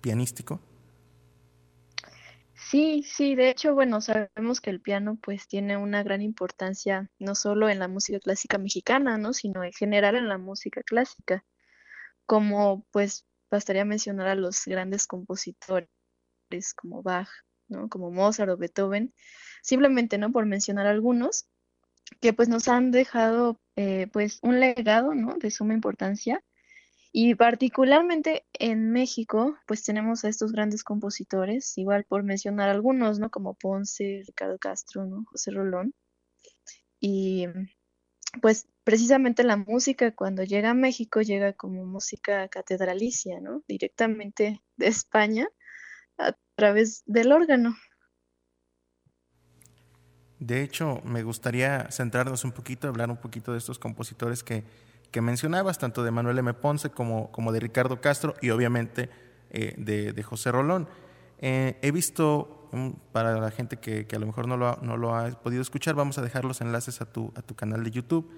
pianístico? 0.00 0.60
Sí, 2.70 3.02
sí, 3.04 3.34
de 3.34 3.50
hecho, 3.50 3.74
bueno, 3.74 4.00
sabemos 4.00 4.60
que 4.60 4.70
el 4.70 4.80
piano 4.80 5.18
pues 5.20 5.48
tiene 5.48 5.76
una 5.76 6.04
gran 6.04 6.22
importancia 6.22 7.10
no 7.18 7.34
solo 7.34 7.68
en 7.68 7.80
la 7.80 7.88
música 7.88 8.20
clásica 8.20 8.58
mexicana, 8.58 9.18
¿no? 9.18 9.32
Sino 9.32 9.64
en 9.64 9.72
general 9.72 10.14
en 10.14 10.28
la 10.28 10.38
música 10.38 10.82
clásica, 10.84 11.44
como 12.26 12.86
pues 12.92 13.26
bastaría 13.50 13.84
mencionar 13.84 14.28
a 14.28 14.36
los 14.36 14.64
grandes 14.66 15.06
compositores 15.08 15.88
como 16.76 17.02
Bach, 17.02 17.28
¿no? 17.68 17.88
Como 17.88 18.10
Mozart 18.12 18.50
o 18.52 18.56
Beethoven, 18.56 19.14
simplemente, 19.62 20.18
¿no? 20.18 20.32
Por 20.32 20.46
mencionar 20.46 20.86
algunos, 20.86 21.48
que 22.20 22.32
pues 22.32 22.48
nos 22.48 22.68
han 22.68 22.92
dejado 22.92 23.60
eh, 23.76 24.08
pues 24.12 24.38
un 24.42 24.60
legado, 24.60 25.14
¿no? 25.14 25.36
De 25.38 25.50
suma 25.50 25.74
importancia. 25.74 26.42
Y 27.12 27.34
particularmente 27.34 28.46
en 28.52 28.92
México, 28.92 29.56
pues 29.66 29.82
tenemos 29.82 30.24
a 30.24 30.28
estos 30.28 30.52
grandes 30.52 30.84
compositores, 30.84 31.76
igual 31.76 32.04
por 32.04 32.22
mencionar 32.22 32.68
algunos, 32.68 33.18
¿no? 33.18 33.30
Como 33.30 33.54
Ponce, 33.54 34.22
Ricardo 34.26 34.58
Castro, 34.58 35.06
¿no? 35.06 35.24
José 35.24 35.50
Rolón. 35.50 35.92
Y 37.00 37.46
pues 38.40 38.68
precisamente 38.84 39.42
la 39.42 39.56
música 39.56 40.14
cuando 40.14 40.44
llega 40.44 40.70
a 40.70 40.74
México 40.74 41.20
llega 41.20 41.52
como 41.52 41.84
música 41.84 42.46
catedralicia, 42.48 43.40
¿no? 43.40 43.64
Directamente 43.66 44.60
de 44.76 44.86
España 44.86 45.48
a 46.16 46.36
través 46.54 47.02
del 47.06 47.32
órgano. 47.32 47.76
De 50.38 50.62
hecho, 50.62 51.00
me 51.04 51.22
gustaría 51.22 51.90
centrarnos 51.90 52.44
un 52.44 52.52
poquito, 52.52 52.88
hablar 52.88 53.10
un 53.10 53.18
poquito 53.18 53.52
de 53.52 53.58
estos 53.58 53.78
compositores 53.78 54.42
que, 54.42 54.64
que 55.10 55.20
mencionabas, 55.20 55.78
tanto 55.78 56.02
de 56.02 56.10
Manuel 56.10 56.38
M. 56.38 56.54
Ponce 56.54 56.90
como, 56.90 57.30
como 57.32 57.52
de 57.52 57.60
Ricardo 57.60 58.00
Castro 58.00 58.34
y 58.40 58.50
obviamente 58.50 59.10
eh, 59.50 59.74
de, 59.76 60.22
José 60.22 60.52
Rolón. 60.52 60.88
Eh, 61.38 61.78
he 61.82 61.90
visto, 61.90 62.68
mm, 62.72 62.90
para 63.12 63.40
la 63.40 63.50
gente 63.50 63.78
que, 63.78 64.06
a 64.14 64.18
lo 64.18 64.26
mejor 64.26 64.46
no 64.46 64.56
lo, 64.56 64.68
ha, 64.68 64.78
no 64.82 64.96
lo, 64.96 65.14
ha 65.16 65.30
podido 65.30 65.62
escuchar, 65.62 65.94
vamos 65.94 66.18
a 66.18 66.22
dejar 66.22 66.44
los 66.44 66.60
enlaces 66.60 67.00
a 67.00 67.06
tu, 67.06 67.32
a 67.34 67.42
tu 67.42 67.54
canal 67.54 67.82
de 67.82 67.90
YouTube. 67.90 68.30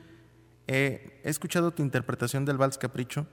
he 0.66 1.20
escuchado 1.24 1.72
tu 1.72 1.82
interpretación 1.82 2.44
del 2.44 2.56
Vals 2.56 2.78
Capricho, 2.78 3.26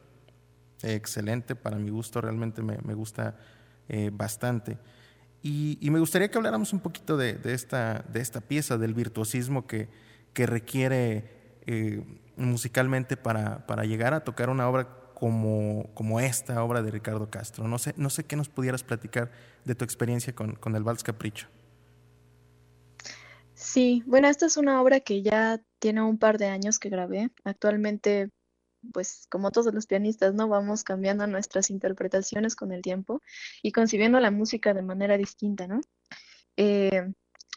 excelente, 0.84 1.56
para 1.56 1.78
mi 1.78 1.89
gusto 1.89 2.21
realmente 2.21 2.62
me, 2.62 2.78
me 2.84 2.93
gusta 2.93 3.36
eh, 3.91 4.12
bastante. 4.13 4.78
Y, 5.41 5.80
me 5.89 5.99
gustaría 5.99 6.30
que 6.30 6.38
habláramos 6.38 6.73
un 6.73 6.80
poquito 6.80 7.17
de, 7.17 7.39
esta, 7.45 8.06
de 8.08 8.19
esta 8.19 8.39
pieza, 8.39 8.78
del 8.78 8.93
virtuosismo 8.93 9.65
que, 9.65 9.89
que 10.34 10.45
requiere 10.45 11.38
eh, 11.71 12.03
musicalmente 12.36 13.15
para, 13.15 13.67
para, 13.67 13.84
llegar 13.84 14.15
a 14.15 14.23
tocar 14.23 14.49
una 14.49 14.67
obra 14.67 14.88
como, 15.13 15.88
como, 15.93 16.19
esta 16.19 16.63
obra 16.63 16.82
de 16.82 16.89
Ricardo 16.89 17.29
Castro. 17.29 17.67
No 17.67 17.77
sé, 17.77 17.93
no 17.95 18.10
sé 18.10 18.23
qué 18.23 18.36
nos 18.36 18.49
pudieras 18.49 18.82
platicar 18.82 19.29
de 19.65 19.75
tu 19.75 19.86
experiencia 19.86 20.34
con, 20.34 20.55
con 20.55 20.75
el 20.75 20.82
Vals 20.82 21.03
Capricho. 21.03 21.47
Sí, 23.53 24.01
bueno, 24.08 24.27
esta 24.29 24.47
es 24.47 24.58
una 24.58 24.82
obra 24.82 24.99
que 24.99 25.21
ya 25.21 25.62
tiene 25.77 26.01
un 26.01 26.17
par 26.17 26.39
de 26.39 26.47
años 26.47 26.79
que 26.79 26.89
grabé. 26.89 27.29
Actualmente 27.43 28.32
pues 28.93 29.27
como 29.29 29.51
todos 29.51 29.73
los 29.73 29.86
pianistas, 29.86 30.34
¿no? 30.34 30.47
Vamos 30.47 30.84
cambiando 30.84 31.27
nuestras 31.27 31.69
interpretaciones 31.69 32.55
con 32.55 32.71
el 32.71 32.82
tiempo 32.82 33.21
y 33.62 33.73
concibiendo 33.73 34.19
la 34.19 34.32
música 34.32 34.73
de 34.73 34.82
manera 34.82 35.17
distinta, 35.17 35.67
¿no? 35.67 35.82
Eh, 36.58 37.13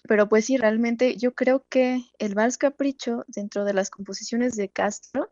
pero 0.08 0.28
pues 0.28 0.46
sí, 0.46 0.56
realmente 0.56 1.16
yo 1.16 1.34
creo 1.34 1.64
que 1.68 2.02
el 2.18 2.34
Vals 2.34 2.58
Capricho, 2.58 3.24
dentro 3.28 3.64
de 3.64 3.74
las 3.74 3.90
composiciones 3.90 4.56
de 4.56 4.68
Castro, 4.68 5.30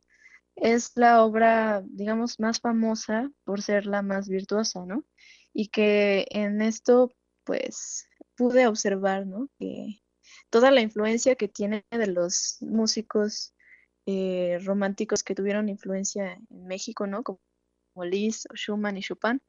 es 0.56 0.92
la 0.96 1.24
obra, 1.24 1.82
digamos, 1.86 2.38
más 2.38 2.60
famosa 2.60 3.30
por 3.44 3.62
ser 3.62 3.86
la 3.86 4.02
más 4.02 4.28
virtuosa, 4.28 4.84
¿no? 4.86 5.04
Y 5.52 5.68
que 5.68 6.26
en 6.30 6.62
esto, 6.62 7.12
pues, 7.44 8.06
pude 8.36 8.66
observar, 8.66 9.26
¿no? 9.26 9.48
Que 9.58 10.00
toda 10.50 10.70
la 10.70 10.80
influencia 10.82 11.36
que 11.36 11.48
tiene 11.48 11.84
de 11.90 12.06
los 12.06 12.58
músicos 12.60 13.54
eh, 14.06 14.58
románticos 14.64 15.22
que 15.22 15.34
tuvieron 15.34 15.68
influencia 15.68 16.32
en 16.32 16.66
México, 16.66 17.06
¿no? 17.06 17.22
Como, 17.22 17.40
Liszt, 18.02 18.46
Schumann 18.54 18.96
y 18.96 19.02
Chopin. 19.02 19.42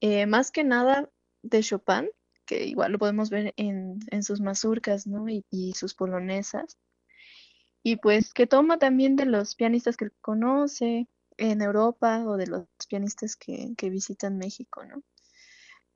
Eh, 0.00 0.26
más 0.26 0.50
que 0.50 0.64
nada 0.64 1.08
de 1.42 1.62
Chopin, 1.62 2.10
que 2.46 2.64
igual 2.64 2.92
lo 2.92 2.98
podemos 2.98 3.30
ver 3.30 3.52
en, 3.56 4.00
sus 4.22 4.40
mazurcas, 4.40 5.06
¿no? 5.06 5.26
Y, 5.28 5.74
sus 5.74 5.94
polonesas. 5.94 6.78
Y 7.82 7.96
pues 7.96 8.32
que 8.32 8.46
toma 8.46 8.78
también 8.78 9.16
de 9.16 9.26
los 9.26 9.54
pianistas 9.54 9.96
que 9.96 10.10
conoce 10.20 11.08
en 11.36 11.62
Europa 11.62 12.24
o 12.26 12.36
de 12.36 12.46
los 12.46 12.66
pianistas 12.88 13.36
que, 13.36 13.74
visitan 13.90 14.38
México, 14.38 14.84
¿no? 14.84 15.02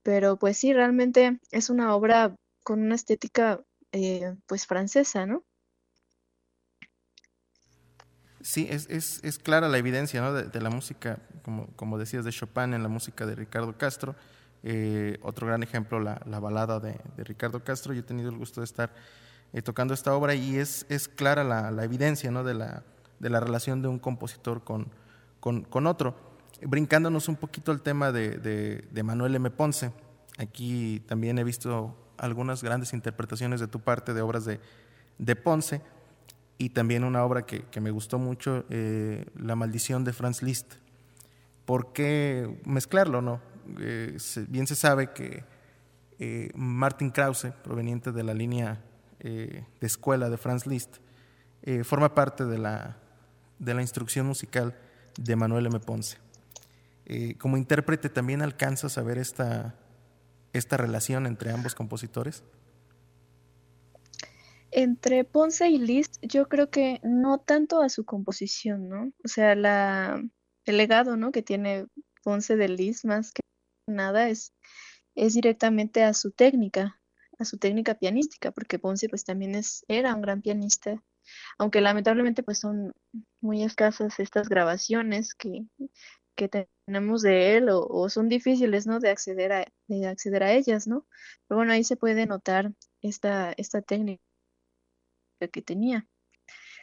Pero 0.03 0.39
pues 0.39 0.59
sí, 0.59 0.73
realmente 0.73 1.41
es 1.51 1.71
una 1.71 1.95
obra 1.95 2.37
con 2.65 2.81
una 2.83 2.95
estética 2.95 3.63
eh, 3.93 4.35
pues 4.47 4.67
francesa, 4.67 5.27
¿no? 5.27 5.45
Sí, 8.43 8.67
es, 8.71 8.89
es, 8.89 9.21
es, 9.23 9.39
clara 9.39 9.69
la 9.69 9.77
evidencia 9.77 10.23
¿no? 10.23 10.33
de, 10.33 10.61
la 10.61 10.71
música, 10.71 11.19
como, 11.43 11.67
como, 11.77 11.99
decías, 11.99 12.25
de 12.25 12.33
Chopin 12.33 12.73
en 12.73 12.83
la 12.83 12.89
música 12.89 13.27
de 13.27 13.35
Ricardo 13.35 13.77
Castro. 13.77 14.17
Eh, 14.63 15.19
otro 15.23 15.47
gran 15.47 15.63
ejemplo, 15.63 16.01
la, 16.01 16.21
la 16.27 16.39
balada 16.39 16.81
de, 16.81 16.99
de, 17.17 17.25
Ricardo 17.25 17.65
Castro. 17.65 17.95
Yo 17.95 18.01
he 18.01 18.05
tenido 18.05 18.29
el 18.29 18.37
gusto 18.37 18.61
de 18.61 18.67
estar 18.67 18.93
eh, 19.53 19.63
tocando 19.63 19.95
esta 19.95 20.15
obra 20.15 20.35
y 20.35 20.59
es, 20.59 20.87
es 20.89 21.09
clara 21.09 21.45
la, 21.45 21.71
la, 21.71 21.85
evidencia 21.85 22.31
¿no? 22.31 22.45
de, 22.45 22.55
la, 22.55 22.83
de 23.19 23.31
la 23.31 23.41
relación 23.41 23.83
de 23.83 23.89
un 23.89 23.99
compositor 23.99 24.63
con, 24.63 24.89
con, 25.41 25.63
con 25.63 25.87
otro. 25.87 26.15
Brincándonos 26.63 27.29
un 27.29 27.37
poquito 27.37 27.73
al 27.73 27.81
tema 27.81 28.13
de, 28.13 28.37
de, 28.39 29.03
Manuel 29.03 29.35
M. 29.35 29.51
Ponce. 29.51 29.93
Aquí 30.39 31.03
también 31.07 31.39
he 31.39 31.45
visto 31.45 31.97
algunas 32.19 32.63
grandes 32.63 32.93
interpretaciones 32.93 33.61
de 33.61 33.67
tu 33.67 33.81
parte 33.81 34.13
de 34.13 34.21
obras 34.21 34.45
de, 34.45 35.37
Ponce 35.37 35.81
y 36.59 36.71
también 36.71 37.05
una 37.05 37.25
obra 37.25 37.47
que, 37.47 37.63
que 37.63 37.81
me 37.81 37.91
gustó 37.91 38.19
mucho, 38.19 38.65
eh, 38.69 39.25
La 39.37 39.57
maldición 39.57 40.05
de 40.05 40.13
Franz 40.13 40.43
Liszt. 40.43 40.75
¿Por 41.65 41.93
qué 41.93 42.61
mezclarlo? 42.65 43.23
No? 43.23 43.41
Eh, 43.79 44.17
bien 44.49 44.67
se 44.67 44.75
sabe 44.75 45.13
que 45.13 45.45
eh, 46.19 46.51
Martin 46.55 47.11
Krause, 47.11 47.53
proveniente 47.63 48.13
de 48.13 48.25
la 48.25 48.35
línea 48.35 48.83
de 49.23 49.67
escuela 49.83 50.31
de 50.31 50.39
Franz 50.39 50.67
Liszt, 50.67 50.97
forma 51.85 52.15
parte 52.15 52.47
de 52.47 52.57
la, 52.57 52.97
de 53.59 53.75
la 53.75 53.83
instrucción 53.83 54.27
musical 54.27 54.75
de 55.19 55.37
Manuel 55.37 55.67
M. 55.67 55.79
Ponce. 55.79 56.17
como 57.39 57.59
intérprete 57.59 58.09
también 58.09 58.41
alcanzas 58.41 58.97
a 58.97 59.03
ver 59.03 59.19
esta, 59.19 59.75
esta 60.55 60.79
relación 60.79 61.27
entre 61.27 61.53
ambos 61.53 61.75
compositores. 61.75 62.43
Entre 64.73 65.25
Ponce 65.25 65.69
y 65.69 65.79
Liszt, 65.79 66.19
yo 66.23 66.49
creo 66.49 66.71
que 66.71 67.01
no 67.03 67.39
tanto 67.39 67.83
a 67.83 67.89
su 67.89 68.05
composición, 68.05 68.89
¿no? 68.89 69.13
O 69.25 69.29
sea, 69.29 69.53
el 69.53 70.77
legado, 70.77 71.17
¿no? 71.17 71.33
Que 71.33 71.43
tiene 71.43 71.87
Ponce 72.23 72.57
de 72.57 72.69
Liszt 72.69 73.05
más 73.05 73.33
que 73.33 73.41
nada 73.91 74.29
es, 74.29 74.55
es 75.15 75.35
directamente 75.35 76.03
a 76.05 76.15
su 76.15 76.31
técnica, 76.33 77.01
a 77.39 77.45
su 77.45 77.59
técnica 77.59 77.95
pianística, 77.95 78.51
porque 78.53 78.79
Ponce 78.79 79.09
pues 79.09 79.25
también 79.25 79.55
es, 79.55 79.85
era 79.89 80.15
un 80.15 80.23
gran 80.23 80.43
pianista, 80.43 81.03
aunque 81.59 81.81
lamentablemente 81.81 82.43
pues 82.43 82.59
son 82.59 82.95
muy 83.41 83.63
escasas 83.63 84.21
estas 84.21 84.49
grabaciones 84.49 85.35
que, 85.35 85.65
que 86.37 86.49
tenemos 86.87 87.23
de 87.23 87.57
él 87.57 87.69
o, 87.71 88.09
son 88.09 88.29
difíciles, 88.29 88.87
¿no? 88.87 89.01
De 89.01 89.11
acceder 89.11 89.53
a, 89.53 89.67
de 89.89 90.07
acceder 90.07 90.43
a 90.43 90.53
ellas, 90.53 90.87
¿no? 90.87 91.07
Pero 91.47 91.59
bueno, 91.59 91.73
ahí 91.73 91.85
se 91.85 91.97
puede 91.97 92.27
notar 92.27 92.73
esta, 93.03 93.53
esta 93.57 93.83
técnica 93.83 94.23
que 95.53 95.63
tenía. 95.63 96.07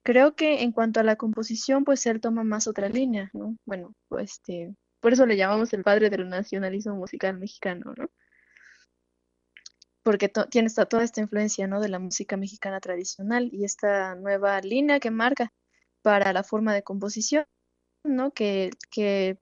Creo 0.04 0.36
que 0.36 0.62
en 0.62 0.72
cuanto 0.72 1.00
a 1.00 1.04
la 1.04 1.16
composición, 1.16 1.84
pues 1.84 2.06
él 2.06 2.22
toma 2.22 2.44
más 2.44 2.68
otra 2.68 2.90
línea, 2.90 3.30
¿no? 3.34 3.58
Bueno, 3.66 3.94
pues 4.08 4.34
este, 4.34 4.76
por 5.00 5.14
eso 5.14 5.26
le 5.26 5.38
llamamos 5.38 5.74
el 5.74 5.84
padre 5.84 6.10
del 6.10 6.28
nacionalismo 6.30 6.96
musical 6.96 7.38
mexicano, 7.38 7.94
¿no? 7.98 8.10
Porque 10.04 10.32
tiene 10.50 10.70
toda 10.70 11.04
esta 11.04 11.22
influencia, 11.22 11.68
¿no? 11.68 11.82
De 11.82 11.90
la 11.90 12.00
música 12.00 12.38
mexicana 12.38 12.80
tradicional 12.80 13.50
y 13.52 13.66
esta 13.66 14.16
nueva 14.16 14.60
línea 14.62 15.00
que 15.00 15.12
marca 15.12 15.54
para 16.02 16.32
la 16.34 16.44
forma 16.44 16.74
de 16.74 16.84
composición, 16.84 17.46
¿no? 18.04 18.32
Que, 18.32 18.72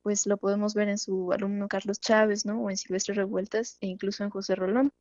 pues 0.02 0.26
lo 0.26 0.38
podemos 0.38 0.74
ver 0.74 0.89
en 0.89 0.98
su 0.98 1.32
alumno 1.32 1.68
Carlos 1.68 2.00
Chávez, 2.00 2.46
¿no? 2.46 2.62
O 2.62 2.70
en 2.70 2.78
Silvestre 2.78 3.13
Revueltas 3.13 3.78
e 3.82 3.88
incluso 3.88 4.24
en 4.24 4.32
José 4.32 4.56
Rolón 4.56 4.91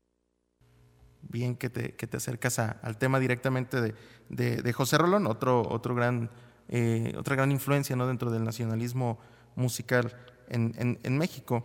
bien 1.26 1.56
que 1.56 1.70
te, 1.70 1.94
que 1.96 2.16
acercas 2.16 2.58
al 2.58 2.98
tema 2.98 3.18
directamente 3.18 3.80
de, 3.80 3.94
de, 4.28 4.72
José 4.74 4.98
Rolón, 4.98 5.26
otro, 5.26 5.62
otro 5.68 5.94
gran, 5.94 6.30
eh, 6.68 7.14
otra 7.16 7.34
gran 7.34 7.50
influencia 7.50 7.96
¿no? 7.96 8.06
dentro 8.06 8.30
del 8.30 8.44
nacionalismo 8.44 9.18
musical 9.56 10.14
en, 10.48 11.18
México. 11.18 11.64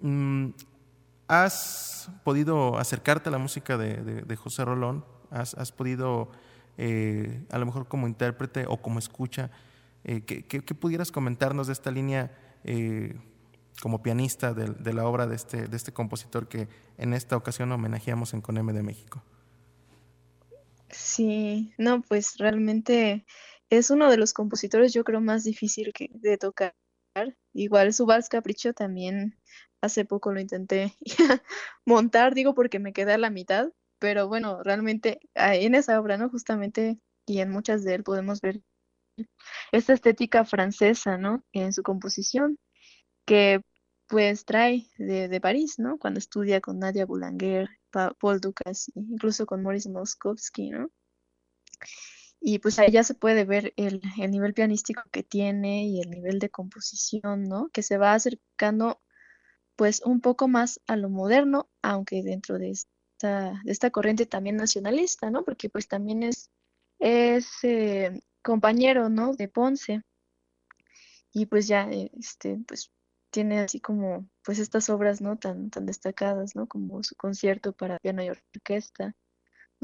Mm, 0.00 0.50
¿Has 1.28 2.10
podido 2.24 2.78
acercarte 2.78 3.28
a 3.28 3.32
la 3.32 3.38
música 3.38 3.78
de, 3.78 4.36
José 4.36 4.64
Rolón? 4.64 5.04
¿Has, 5.30 5.72
podido, 5.72 6.30
eh, 6.78 7.44
a 7.50 7.58
lo 7.58 7.66
mejor 7.66 7.88
como 7.88 8.06
intérprete 8.06 8.66
o 8.68 8.80
como 8.80 8.98
escucha, 8.98 9.50
eh, 10.04 10.20
que, 10.22 10.74
pudieras 10.74 11.10
comentarnos 11.10 11.66
de 11.66 11.72
esta 11.72 11.90
línea 11.90 12.30
como 13.80 14.02
pianista 14.02 14.54
de, 14.54 14.92
la 14.92 15.06
obra 15.06 15.26
de 15.26 15.36
este, 15.36 15.66
de 15.68 15.76
este 15.76 15.92
compositor 15.92 16.48
que 16.48 16.68
en 16.98 17.14
esta 17.14 17.36
ocasión 17.36 17.72
homenajeamos 17.72 18.34
en 18.34 18.40
Coneme 18.40 18.72
de 18.72 18.82
México. 18.82 19.22
Sí, 20.90 21.74
no, 21.76 22.02
pues 22.02 22.38
realmente 22.38 23.26
es 23.68 23.90
uno 23.90 24.10
de 24.10 24.16
los 24.16 24.32
compositores 24.32 24.92
yo 24.92 25.02
creo 25.02 25.20
más 25.20 25.42
difícil 25.44 25.92
de 26.10 26.38
tocar. 26.38 26.74
Igual 27.52 27.92
su 27.92 28.06
Vals 28.06 28.28
Capricho 28.28 28.72
también 28.72 29.36
hace 29.80 30.04
poco 30.04 30.32
lo 30.32 30.40
intenté 30.40 30.94
montar, 31.86 32.34
digo 32.34 32.54
porque 32.54 32.78
me 32.78 32.92
quedé 32.92 33.12
a 33.12 33.18
la 33.18 33.30
mitad, 33.30 33.70
pero 33.98 34.28
bueno, 34.28 34.62
realmente 34.62 35.20
en 35.34 35.74
esa 35.74 36.00
obra, 36.00 36.16
¿no? 36.16 36.28
Justamente 36.30 36.98
y 37.26 37.40
en 37.40 37.50
muchas 37.50 37.84
de 37.84 37.94
él 37.94 38.02
podemos 38.02 38.40
ver 38.40 38.62
esta 39.72 39.92
estética 39.92 40.44
francesa, 40.44 41.18
¿no? 41.18 41.44
En 41.52 41.72
su 41.72 41.82
composición, 41.82 42.58
que 43.26 43.62
pues 44.08 44.44
trae 44.44 44.86
de, 44.98 45.40
París, 45.40 45.78
¿no? 45.78 45.98
Cuando 45.98 46.18
estudia 46.18 46.60
con 46.60 46.78
Nadia 46.78 47.06
Boulanger, 47.06 47.68
Paul 47.90 48.40
Dukas, 48.40 48.90
incluso 48.94 49.46
con 49.46 49.62
Maurice 49.62 49.88
Moskowski, 49.88 50.70
¿no? 50.70 50.90
Y 52.46 52.58
pues 52.58 52.78
ahí 52.78 52.92
ya 52.92 53.02
se 53.04 53.14
puede 53.14 53.46
ver 53.46 53.72
el, 53.76 54.02
nivel 54.30 54.52
pianístico 54.52 55.02
que 55.10 55.22
tiene 55.22 55.86
y 55.86 56.02
el 56.02 56.10
nivel 56.10 56.38
de 56.38 56.50
composición, 56.50 57.44
¿no? 57.44 57.70
Que 57.70 57.82
se 57.82 57.96
va 57.96 58.12
acercando 58.12 59.00
pues 59.76 60.02
un 60.04 60.20
poco 60.20 60.46
más 60.46 60.78
a 60.86 60.96
lo 60.96 61.08
moderno, 61.08 61.70
aunque 61.80 62.22
dentro 62.22 62.58
de 62.58 62.70
esta, 62.70 63.62
de 63.64 63.72
esta 63.72 63.90
corriente 63.90 64.26
también 64.26 64.56
nacionalista, 64.56 65.30
¿no? 65.30 65.42
Porque 65.42 65.70
pues 65.70 65.88
también 65.88 66.22
es, 66.22 66.50
es 66.98 67.48
eh, 67.62 68.20
compañero, 68.42 69.08
¿no? 69.08 69.32
De 69.34 69.48
Ponce. 69.48 70.02
Y 71.32 71.46
pues 71.46 71.66
ya, 71.66 71.88
este, 71.90 72.58
pues 72.68 72.92
tiene 73.30 73.60
así 73.60 73.80
como, 73.80 74.28
pues 74.42 74.58
estas 74.58 74.90
obras, 74.90 75.22
¿no? 75.22 75.38
Tan, 75.38 75.70
tan 75.70 75.86
destacadas, 75.86 76.54
¿no? 76.54 76.66
Como 76.68 77.02
su 77.04 77.16
concierto 77.16 77.72
para 77.72 77.98
piano 78.00 78.22
y 78.22 78.28
orquesta, 78.28 79.16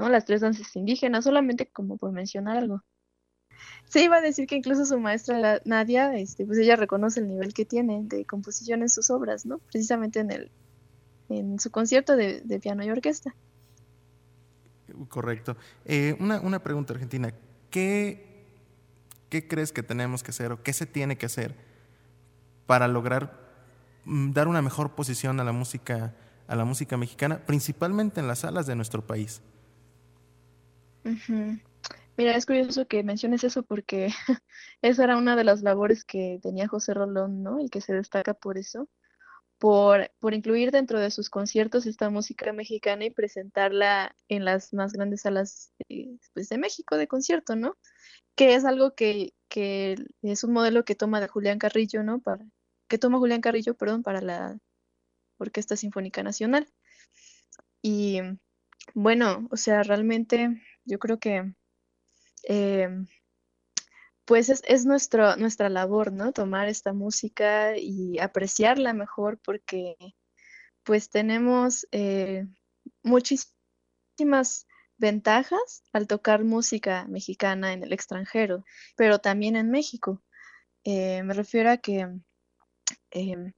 ¿no? 0.01 0.09
Las 0.09 0.25
tres 0.25 0.41
danzas 0.41 0.75
indígenas, 0.77 1.25
solamente 1.25 1.67
como 1.67 1.97
por 1.97 2.13
mencionar 2.13 2.57
algo. 2.57 2.83
Se 3.85 4.03
iba 4.03 4.17
a 4.17 4.21
decir 4.21 4.47
que 4.47 4.57
incluso 4.57 4.87
su 4.87 4.99
maestra 4.99 5.61
Nadia, 5.65 6.15
este, 6.17 6.47
pues 6.47 6.59
ella 6.59 6.77
reconoce 6.77 7.21
el 7.21 7.29
nivel 7.29 7.53
que 7.53 7.65
tiene 7.65 8.01
de 8.05 8.25
composición 8.25 8.83
en 8.83 8.89
sus 8.89 9.11
obras, 9.11 9.47
¿no? 9.47 9.59
Precisamente 9.59 10.21
en 10.21 10.31
el, 10.31 10.51
en 11.29 11.61
su 11.61 11.71
concierto 11.71 12.17
de, 12.17 12.61
piano 12.63 12.85
y 12.85 12.91
orquesta. 12.91 13.35
Correcto. 15.09 15.57
Eh, 15.85 16.17
una, 16.19 16.41
una 16.41 16.63
pregunta, 16.63 16.93
Argentina. 16.95 17.33
¿Qué 17.71 18.31
¿Qué 19.31 19.47
crees 19.47 19.71
que 19.71 19.85
tenemos 19.85 20.25
que 20.25 20.33
hacer 20.33 20.51
o 20.51 20.63
qué 20.63 20.73
se 20.73 20.87
tiene 20.87 21.17
que 21.17 21.25
hacer 21.25 21.55
para 22.67 22.89
lograr 22.89 23.39
mm, 24.05 24.33
dar 24.33 24.49
una 24.49 24.61
mejor 24.61 24.91
posición 24.91 25.39
a 25.39 25.45
la 25.45 25.53
música 25.53 26.15
a 26.49 26.57
la 26.57 26.65
música 26.65 26.97
mexicana, 26.97 27.47
principalmente 27.47 28.19
en 28.19 28.27
las 28.27 28.41
salas 28.41 28.67
de 28.67 28.75
nuestro 28.75 29.07
país? 29.07 29.41
Mira, 32.17 32.37
es 32.37 32.47
curioso 32.47 32.87
que 32.87 33.03
menciones 33.03 33.45
eso 33.45 33.63
porque 33.63 34.09
esa 34.83 35.05
era 35.05 35.17
una 35.17 35.37
de 35.37 35.45
las 35.45 35.63
labores 35.63 36.05
que 36.05 36.39
tenía 36.43 36.69
José 36.69 36.95
Rolón, 36.95 37.43
¿no? 37.43 37.61
Y 37.61 37.69
que 37.69 37.81
se 37.81 37.95
destaca 37.95 38.35
por 38.35 38.59
eso, 38.59 38.89
por, 39.59 40.11
por 40.19 40.35
incluir 40.35 40.71
dentro 40.71 41.01
de 41.01 41.11
sus 41.11 41.31
conciertos 41.31 41.87
esta 41.87 42.11
música 42.11 42.53
mexicana 42.53 43.07
y 43.07 43.11
presentarla 43.11 44.15
en 44.29 44.45
las 44.45 44.73
más 44.75 44.93
grandes 44.93 45.23
salas 45.23 45.73
de, 45.89 46.19
pues, 46.35 46.49
de 46.49 46.59
México 46.59 46.97
de 46.97 47.09
concierto, 47.09 47.57
¿no? 47.57 47.77
que 48.41 48.55
es 48.55 48.65
algo 48.65 48.95
que, 48.95 49.35
es 50.23 50.45
un 50.45 50.53
modelo 50.55 50.85
que 50.87 50.95
toma 50.95 51.21
de 51.21 51.29
Julián 51.29 51.59
Carrillo, 51.59 52.03
¿no? 52.03 52.21
Para, 52.21 52.43
que 52.89 52.97
toma 52.97 53.19
Julián 53.19 53.43
Carrillo, 53.43 53.75
perdón, 53.75 54.03
para 54.03 54.23
la 54.23 54.59
Orquesta 55.39 55.77
Sinfónica 55.77 56.23
Nacional. 56.23 56.67
Y 57.83 58.21
bueno, 58.95 59.47
o 59.51 59.59
sea, 59.59 59.83
realmente 59.83 60.63
yo 60.85 60.99
creo 60.99 61.19
que 61.19 61.53
eh, 62.49 62.88
pues 64.25 64.49
es, 64.49 64.87
nuestro, 64.87 65.37
nuestra 65.37 65.69
labor, 65.69 66.12
¿no? 66.12 66.33
Tomar 66.33 66.69
esta 66.69 66.93
música 66.93 67.77
y 67.77 68.19
apreciarla 68.21 68.93
mejor 68.93 69.40
porque 69.45 69.97
pues 70.85 71.11
tenemos 71.11 71.87
eh, 71.90 72.47
muchísimas 73.03 74.66
ventajas 74.99 75.83
al 75.93 76.07
tocar 76.07 76.45
música 76.45 77.07
mexicana 77.09 77.73
en 77.73 77.83
el 77.83 77.93
extranjero, 77.93 78.64
pero 78.97 79.19
también 79.19 79.57
en 79.57 79.71
México. 79.71 80.23
Eh, 80.85 81.23
me 81.25 81.35
refiero 81.35 81.71
a 81.71 81.79
que 81.79 82.07
em, 83.11 83.53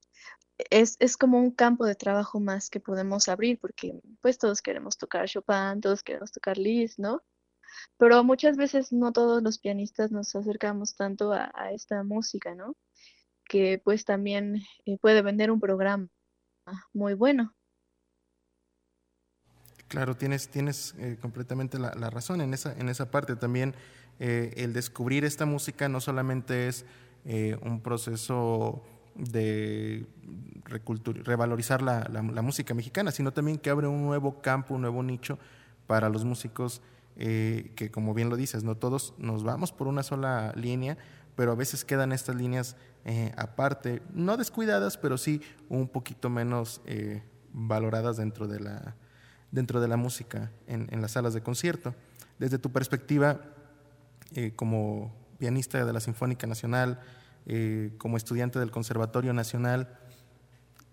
es, 0.69 0.97
es, 0.99 1.17
como 1.17 1.39
un 1.39 1.51
campo 1.51 1.85
de 1.85 1.95
trabajo 1.95 2.39
más 2.39 2.69
que 2.69 2.79
podemos 2.79 3.27
abrir, 3.27 3.59
porque 3.59 3.99
pues 4.21 4.37
todos 4.37 4.61
queremos 4.61 4.97
tocar 4.97 5.27
Chopin, 5.27 5.81
todos 5.81 6.03
queremos 6.03 6.31
tocar 6.31 6.57
Liszt, 6.57 6.99
¿no? 6.99 7.21
Pero 7.97 8.23
muchas 8.23 8.57
veces 8.57 8.91
no 8.91 9.11
todos 9.11 9.41
los 9.41 9.59
pianistas 9.59 10.11
nos 10.11 10.35
acercamos 10.35 10.95
tanto 10.95 11.31
a, 11.33 11.71
esta 11.71 12.03
música, 12.03 12.55
¿no? 12.55 12.75
Que 13.45 13.81
pues 13.83 14.05
también 14.05 14.61
eh, 14.85 14.97
puede 14.99 15.21
vender 15.21 15.51
un 15.51 15.59
programa 15.59 16.07
muy 16.93 17.13
bueno. 17.13 17.55
Claro, 19.87 20.15
tienes, 20.15 20.49
tienes 20.49 20.95
eh, 20.97 21.17
completamente 21.21 21.77
la, 21.77 21.91
razón 22.09 22.41
en 22.41 22.53
esa, 22.53 22.73
en 22.73 22.89
esa 22.89 23.11
parte. 23.11 23.35
También 23.35 23.75
eh, 24.19 24.53
el 24.57 24.73
descubrir 24.73 25.25
esta 25.25 25.45
música 25.45 25.89
no 25.89 25.99
solamente 25.99 26.67
es 26.67 26.85
un 27.61 27.79
proceso 27.79 28.83
de 29.15 30.05
revalorizar 31.23 31.81
la, 31.81 32.21
música 32.41 32.73
mexicana, 32.73 33.11
sino 33.11 33.31
también 33.31 33.57
que 33.57 33.69
abre 33.69 33.87
un 33.87 34.03
nuevo 34.03 34.41
campo, 34.41 34.75
un 34.75 34.81
nuevo 34.81 35.03
nicho 35.03 35.37
para 35.87 36.09
los 36.09 36.25
músicos 36.25 36.81
que, 37.15 37.89
como 37.91 38.13
bien 38.13 38.29
lo 38.29 38.35
dices, 38.35 38.63
no 38.63 38.75
todos 38.75 39.13
nos 39.17 39.43
vamos 39.43 39.71
por 39.71 39.87
una 39.87 40.03
sola 40.03 40.51
línea, 40.55 40.97
pero 41.35 41.51
a 41.51 41.55
veces 41.55 41.85
quedan 41.85 42.11
estas 42.11 42.35
líneas 42.35 42.75
aparte, 43.37 44.01
no 44.13 44.37
descuidadas, 44.37 44.97
pero 44.97 45.17
sí 45.17 45.41
un 45.69 45.87
poquito 45.87 46.29
menos 46.29 46.81
valoradas 47.53 48.17
dentro 48.17 48.47
de 48.47 48.59
la 48.59 48.95
dentro 49.53 49.79
de 49.79 49.87
la 49.87 49.97
música 49.97 50.51
en, 50.67 51.01
las 51.01 51.11
salas 51.11 51.35
de 51.35 51.41
concierto. 51.41 51.93
Desde 52.39 52.57
tu 52.57 52.71
perspectiva, 52.71 53.39
eh, 54.33 54.51
como 54.55 55.13
pianista 55.37 55.85
de 55.85 55.93
la 55.93 55.99
Sinfónica 55.99 56.47
Nacional, 56.47 56.99
eh, 57.45 57.93
como 57.97 58.17
estudiante 58.17 58.59
del 58.59 58.71
Conservatorio 58.71 59.33
Nacional, 59.33 59.99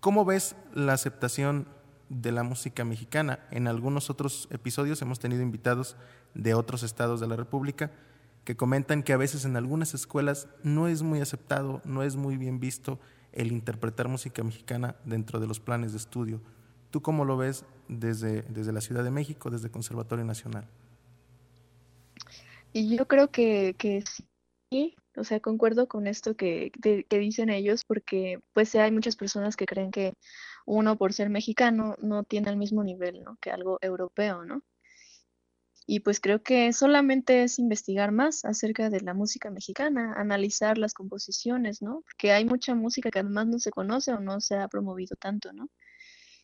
¿cómo 0.00 0.24
ves 0.24 0.56
la 0.74 0.92
aceptación 0.92 1.68
de 2.08 2.32
la 2.32 2.42
música 2.42 2.84
mexicana? 2.84 3.40
En 3.50 3.68
algunos 3.68 4.10
otros 4.10 4.48
episodios 4.50 5.00
hemos 5.02 5.20
tenido 5.20 5.42
invitados 5.42 5.96
de 6.34 6.54
otros 6.54 6.82
estados 6.82 7.20
de 7.20 7.28
la 7.28 7.36
República 7.36 7.90
que 8.44 8.56
comentan 8.56 9.02
que 9.02 9.12
a 9.12 9.18
veces 9.18 9.44
en 9.44 9.56
algunas 9.56 9.94
escuelas 9.94 10.48
no 10.62 10.88
es 10.88 11.02
muy 11.02 11.20
aceptado, 11.20 11.80
no 11.84 12.02
es 12.02 12.16
muy 12.16 12.36
bien 12.36 12.58
visto 12.58 12.98
el 13.32 13.52
interpretar 13.52 14.08
música 14.08 14.42
mexicana 14.42 14.96
dentro 15.04 15.40
de 15.40 15.46
los 15.46 15.60
planes 15.60 15.92
de 15.92 15.98
estudio. 15.98 16.40
¿Tú 16.90 17.02
cómo 17.02 17.24
lo 17.24 17.36
ves 17.36 17.64
desde, 17.88 18.42
desde 18.42 18.72
la 18.72 18.80
Ciudad 18.80 19.04
de 19.04 19.10
México, 19.10 19.50
desde 19.50 19.66
el 19.66 19.72
Conservatorio 19.72 20.24
Nacional? 20.24 20.66
Y 22.72 22.96
yo 22.96 23.06
creo 23.06 23.30
que, 23.30 23.74
que 23.78 24.02
sí, 24.70 24.96
o 25.16 25.24
sea, 25.24 25.40
concuerdo 25.40 25.88
con 25.88 26.06
esto 26.06 26.36
que, 26.36 26.72
que, 26.82 27.18
dicen 27.18 27.50
ellos, 27.50 27.84
porque 27.84 28.40
pues 28.52 28.74
hay 28.74 28.92
muchas 28.92 29.16
personas 29.16 29.56
que 29.56 29.66
creen 29.66 29.90
que 29.90 30.14
uno 30.66 30.96
por 30.96 31.12
ser 31.12 31.30
mexicano 31.30 31.96
no 32.00 32.24
tiene 32.24 32.50
el 32.50 32.56
mismo 32.56 32.84
nivel, 32.84 33.22
¿no? 33.22 33.36
Que 33.40 33.50
algo 33.50 33.78
europeo, 33.82 34.44
¿no? 34.44 34.62
Y 35.86 36.00
pues 36.00 36.20
creo 36.20 36.42
que 36.42 36.72
solamente 36.72 37.42
es 37.42 37.58
investigar 37.58 38.12
más 38.12 38.44
acerca 38.44 38.90
de 38.90 39.00
la 39.00 39.14
música 39.14 39.50
mexicana, 39.50 40.14
analizar 40.16 40.78
las 40.78 40.94
composiciones, 40.94 41.82
¿no? 41.82 42.02
Porque 42.02 42.32
hay 42.32 42.44
mucha 42.44 42.74
música 42.74 43.10
que 43.10 43.18
además 43.18 43.48
no 43.48 43.58
se 43.58 43.72
conoce 43.72 44.12
o 44.12 44.20
no 44.20 44.40
se 44.40 44.56
ha 44.56 44.68
promovido 44.68 45.16
tanto, 45.16 45.52
¿no? 45.52 45.68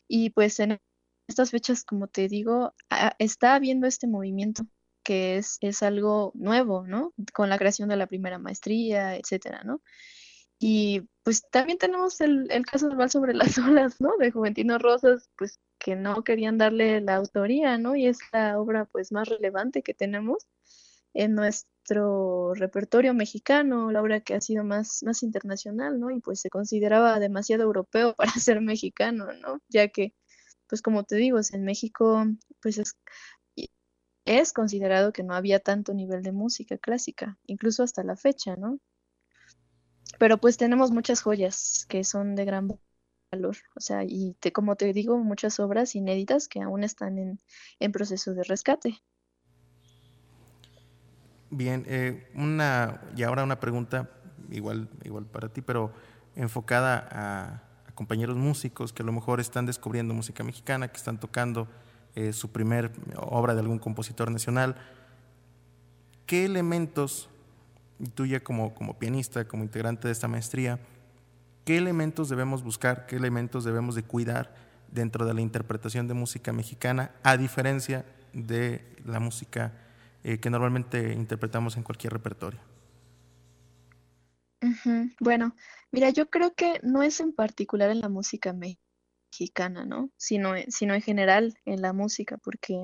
Y 0.07 0.31
pues 0.31 0.59
en 0.59 0.79
estas 1.27 1.51
fechas, 1.51 1.85
como 1.85 2.07
te 2.07 2.27
digo, 2.27 2.73
está 3.19 3.55
habiendo 3.55 3.87
este 3.87 4.07
movimiento 4.07 4.63
que 5.07 5.37
es, 5.37 5.57
es 5.61 5.83
algo 5.83 6.33
nuevo, 6.35 6.85
¿no? 6.85 7.13
Con 7.33 7.49
la 7.49 7.57
creación 7.57 7.87
de 7.87 7.95
la 7.95 8.07
primera 8.07 8.39
maestría, 8.39 9.15
etcétera, 9.15 9.63
¿no? 9.63 9.81
Y 10.59 11.03
pues 11.23 11.49
también 11.49 11.77
tenemos 11.77 12.19
el, 12.19 12.51
el 12.51 12.65
caso 12.65 12.89
del 12.89 12.97
Val 12.97 13.09
sobre 13.09 13.33
las 13.33 13.57
olas, 13.57 14.01
¿no? 14.01 14.17
De 14.19 14.31
Juventino 14.31 14.77
Rosas, 14.79 15.29
pues 15.37 15.61
que 15.79 15.95
no 15.95 16.25
querían 16.25 16.57
darle 16.57 16.99
la 16.99 17.15
autoría, 17.15 17.77
¿no? 17.77 17.95
Y 17.95 18.07
es 18.07 18.19
la 18.33 18.59
obra 18.59 18.83
pues 18.83 19.13
más 19.13 19.29
relevante 19.29 19.81
que 19.81 19.93
tenemos 19.93 20.45
en 21.13 21.35
nuestro 21.35 22.53
repertorio 22.53 23.13
mexicano, 23.13 23.89
la 23.91 24.01
obra 24.01 24.19
que 24.19 24.33
ha 24.35 24.41
sido 24.41 24.65
más, 24.65 25.03
más 25.03 25.23
internacional, 25.23 26.01
¿no? 26.01 26.11
Y 26.11 26.19
pues 26.19 26.41
se 26.41 26.49
consideraba 26.49 27.17
demasiado 27.21 27.63
europeo 27.63 28.13
para 28.17 28.31
ser 28.33 28.59
mexicano, 28.59 29.27
¿no? 29.41 29.61
Ya 29.69 29.87
que, 29.87 30.13
pues 30.67 30.81
como 30.81 31.05
te 31.05 31.15
digo, 31.15 31.39
en 31.53 31.63
México, 31.63 32.25
pues 32.61 32.77
es, 32.77 32.97
es 34.27 34.53
considerado 34.53 35.13
que 35.13 35.23
no 35.23 35.33
había 35.33 35.59
tanto 35.59 35.93
nivel 35.93 36.21
de 36.21 36.31
música 36.31 36.77
clásica, 36.77 37.37
incluso 37.45 37.81
hasta 37.81 38.03
la 38.03 38.15
fecha, 38.15 38.55
¿no? 38.55 38.79
Pero 40.19 40.37
pues 40.37 40.57
tenemos 40.57 40.91
muchas 40.91 41.21
joyas 41.21 41.85
que 41.89 42.03
son 42.03 42.35
de 42.35 42.45
gran 42.45 42.67
valor. 43.31 43.57
O 43.75 43.79
sea, 43.79 44.03
y 44.03 44.35
te, 44.39 44.51
como 44.51 44.75
te 44.75 44.93
digo, 44.93 45.17
muchas 45.17 45.59
obras 45.59 45.95
inéditas 45.95 46.47
que 46.47 46.61
aún 46.61 46.83
están 46.83 47.17
en, 47.17 47.39
en 47.79 47.91
proceso 47.91 48.33
de 48.33 48.43
rescate. 48.43 49.01
Bien, 51.49 51.85
eh, 51.87 52.29
una, 52.35 53.01
y 53.15 53.23
ahora 53.23 53.43
una 53.43 53.59
pregunta 53.59 54.09
igual, 54.51 54.89
igual 55.03 55.25
para 55.25 55.49
ti, 55.49 55.61
pero 55.61 55.93
enfocada 56.35 57.07
a, 57.11 57.63
compañeros 57.95 58.37
músicos 58.37 58.93
que 58.93 59.01
a 59.01 59.05
lo 59.05 59.11
mejor 59.11 59.39
están 59.39 59.65
descubriendo 59.65 60.13
música 60.13 60.43
mexicana, 60.43 60.87
que 60.87 60.97
están 60.97 61.19
tocando 61.19 61.67
eh, 62.17 62.33
su 62.33 62.51
primer 62.51 62.91
obra 63.15 63.53
de 63.53 63.59
algún 63.59 63.77
compositor 63.77 64.31
nacional. 64.31 64.75
¿Qué 66.25 66.45
elementos, 66.45 67.29
tú 68.15 68.25
ya 68.25 68.39
como, 68.39 68.73
como 68.73 68.97
pianista, 68.97 69.47
como 69.47 69.61
integrante 69.61 70.07
de 70.07 70.13
esta 70.13 70.27
maestría, 70.27 70.79
qué 71.63 71.77
elementos 71.77 72.27
debemos 72.27 72.63
buscar, 72.63 73.05
qué 73.05 73.17
elementos 73.17 73.65
debemos 73.65 73.93
de 73.93 74.01
cuidar 74.01 74.55
dentro 74.91 75.27
de 75.27 75.35
la 75.35 75.41
interpretación 75.41 76.07
de 76.07 76.15
música 76.15 76.51
mexicana, 76.51 77.11
a 77.21 77.37
diferencia 77.37 78.03
de 78.33 78.83
la 79.05 79.19
música 79.19 79.73
eh, 80.23 80.39
que 80.39 80.49
normalmente 80.49 81.13
interpretamos 81.13 81.77
en 81.77 81.83
cualquier 81.83 82.13
repertorio? 82.13 82.59
Bueno, 85.19 85.55
mira, 85.91 86.09
yo 86.09 86.31
creo 86.31 86.55
que 86.55 86.79
no 86.81 87.03
es 87.03 87.19
en 87.19 87.31
particular 87.31 87.91
en 87.91 88.01
la 88.01 88.09
música 88.09 88.53
mexicana, 89.37 89.85
¿no? 89.85 90.09
Sino, 90.17 90.53
sino 90.69 90.95
en 90.95 91.01
general 91.01 91.53
en 91.65 91.81
la 91.81 91.93
música, 91.93 92.37
porque 92.37 92.81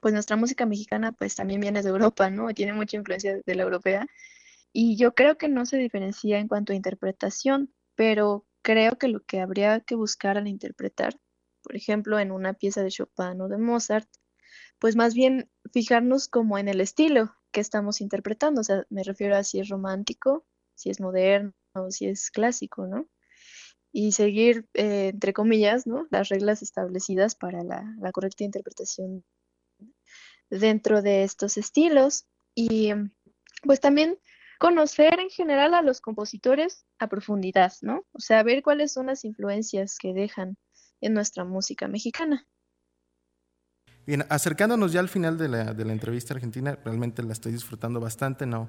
pues 0.00 0.14
nuestra 0.14 0.36
música 0.36 0.66
mexicana 0.66 1.12
pues 1.12 1.36
también 1.36 1.60
viene 1.60 1.82
de 1.82 1.90
Europa, 1.90 2.30
¿no? 2.30 2.52
Tiene 2.54 2.72
mucha 2.72 2.96
influencia 2.96 3.38
de 3.44 3.54
la 3.54 3.62
europea. 3.62 4.06
Y 4.72 4.96
yo 4.96 5.14
creo 5.14 5.36
que 5.36 5.48
no 5.48 5.66
se 5.66 5.76
diferencia 5.76 6.38
en 6.38 6.48
cuanto 6.48 6.72
a 6.72 6.76
interpretación, 6.76 7.72
pero 7.94 8.46
creo 8.62 8.98
que 8.98 9.08
lo 9.08 9.20
que 9.24 9.40
habría 9.40 9.80
que 9.80 9.94
buscar 9.94 10.38
al 10.38 10.48
interpretar, 10.48 11.14
por 11.62 11.76
ejemplo, 11.76 12.18
en 12.18 12.32
una 12.32 12.54
pieza 12.54 12.82
de 12.82 12.90
Chopin 12.90 13.40
o 13.40 13.48
de 13.48 13.58
Mozart, 13.58 14.08
pues 14.78 14.96
más 14.96 15.14
bien 15.14 15.50
fijarnos 15.72 16.28
como 16.28 16.58
en 16.58 16.68
el 16.68 16.80
estilo 16.80 17.34
que 17.52 17.60
estamos 17.60 18.00
interpretando, 18.00 18.62
o 18.62 18.64
sea, 18.64 18.84
me 18.90 19.04
refiero 19.04 19.36
a 19.36 19.44
si 19.44 19.60
es 19.60 19.68
romántico, 19.68 20.44
si 20.74 20.90
es 20.90 21.00
moderno, 21.00 21.52
si 21.90 22.06
es 22.06 22.30
clásico, 22.30 22.86
¿no? 22.86 23.06
Y 23.96 24.10
seguir, 24.10 24.66
eh, 24.74 25.10
entre 25.14 25.32
comillas, 25.32 25.86
¿no? 25.86 26.08
Las 26.10 26.28
reglas 26.28 26.62
establecidas 26.62 27.36
para 27.36 27.62
la, 27.62 27.94
la 28.00 28.10
correcta 28.10 28.42
interpretación 28.42 29.24
dentro 30.50 31.00
de 31.00 31.22
estos 31.22 31.56
estilos 31.56 32.26
y 32.56 32.90
pues 33.62 33.78
también 33.78 34.18
conocer 34.58 35.20
en 35.20 35.30
general 35.30 35.74
a 35.74 35.82
los 35.82 36.00
compositores 36.00 36.86
a 36.98 37.06
profundidad, 37.06 37.72
¿no? 37.82 38.04
O 38.10 38.18
sea, 38.18 38.42
ver 38.42 38.64
cuáles 38.64 38.92
son 38.92 39.06
las 39.06 39.24
influencias 39.24 39.96
que 39.98 40.12
dejan 40.12 40.56
en 41.00 41.14
nuestra 41.14 41.44
música 41.44 41.86
mexicana. 41.86 42.48
Bien, 44.06 44.24
acercándonos 44.28 44.92
ya 44.92 45.00
al 45.00 45.08
final 45.08 45.38
de 45.38 45.48
la, 45.48 45.72
de 45.72 45.84
la 45.84 45.92
entrevista 45.92 46.34
argentina, 46.34 46.76
realmente 46.84 47.22
la 47.22 47.32
estoy 47.32 47.52
disfrutando 47.52 48.00
bastante, 48.00 48.44
no, 48.44 48.68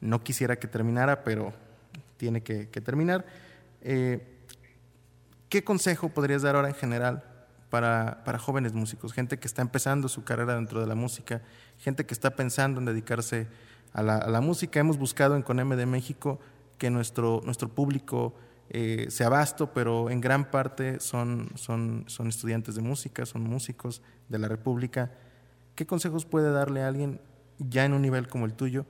no 0.00 0.22
quisiera 0.22 0.56
que 0.56 0.68
terminara, 0.68 1.24
pero 1.24 1.54
tiene 2.16 2.42
que, 2.42 2.66
terminar. 2.66 3.24
Eh, 3.80 4.35
¿Qué 5.48 5.62
consejo 5.62 6.08
podrías 6.08 6.42
dar 6.42 6.56
ahora 6.56 6.68
en 6.68 6.74
general 6.74 7.24
para, 7.70 8.38
jóvenes 8.38 8.72
músicos, 8.72 9.12
gente 9.12 9.38
que 9.38 9.46
está 9.46 9.62
empezando 9.62 10.08
su 10.08 10.24
carrera 10.24 10.54
dentro 10.54 10.80
de 10.80 10.86
la 10.86 10.94
música, 10.94 11.42
gente 11.78 12.06
que 12.06 12.14
está 12.14 12.30
pensando 12.30 12.80
en 12.80 12.86
dedicarse 12.86 13.46
a 13.92 14.02
la, 14.02 14.40
música? 14.40 14.80
Hemos 14.80 14.98
buscado 14.98 15.36
en 15.36 15.42
CONEME 15.42 15.76
de 15.76 15.86
México 15.86 16.40
que 16.78 16.90
nuestro, 16.90 17.40
nuestro 17.44 17.68
público 17.68 18.34
eh, 18.70 19.06
sea 19.10 19.28
vasto, 19.28 19.72
pero 19.72 20.10
en 20.10 20.20
gran 20.20 20.50
parte 20.50 20.98
son, 21.00 21.50
son, 21.54 22.04
son 22.08 22.26
estudiantes 22.26 22.74
de 22.74 22.82
música, 22.82 23.24
son 23.24 23.42
músicos 23.42 24.02
de 24.28 24.38
la 24.38 24.48
República. 24.48 25.12
¿Qué 25.76 25.86
consejos 25.86 26.24
puede 26.24 26.50
darle 26.50 26.82
a 26.82 26.88
alguien 26.88 27.20
ya 27.58 27.84
en 27.84 27.92
un 27.92 28.02
nivel 28.02 28.28
como 28.28 28.46
el 28.46 28.54
tuyo 28.54 28.86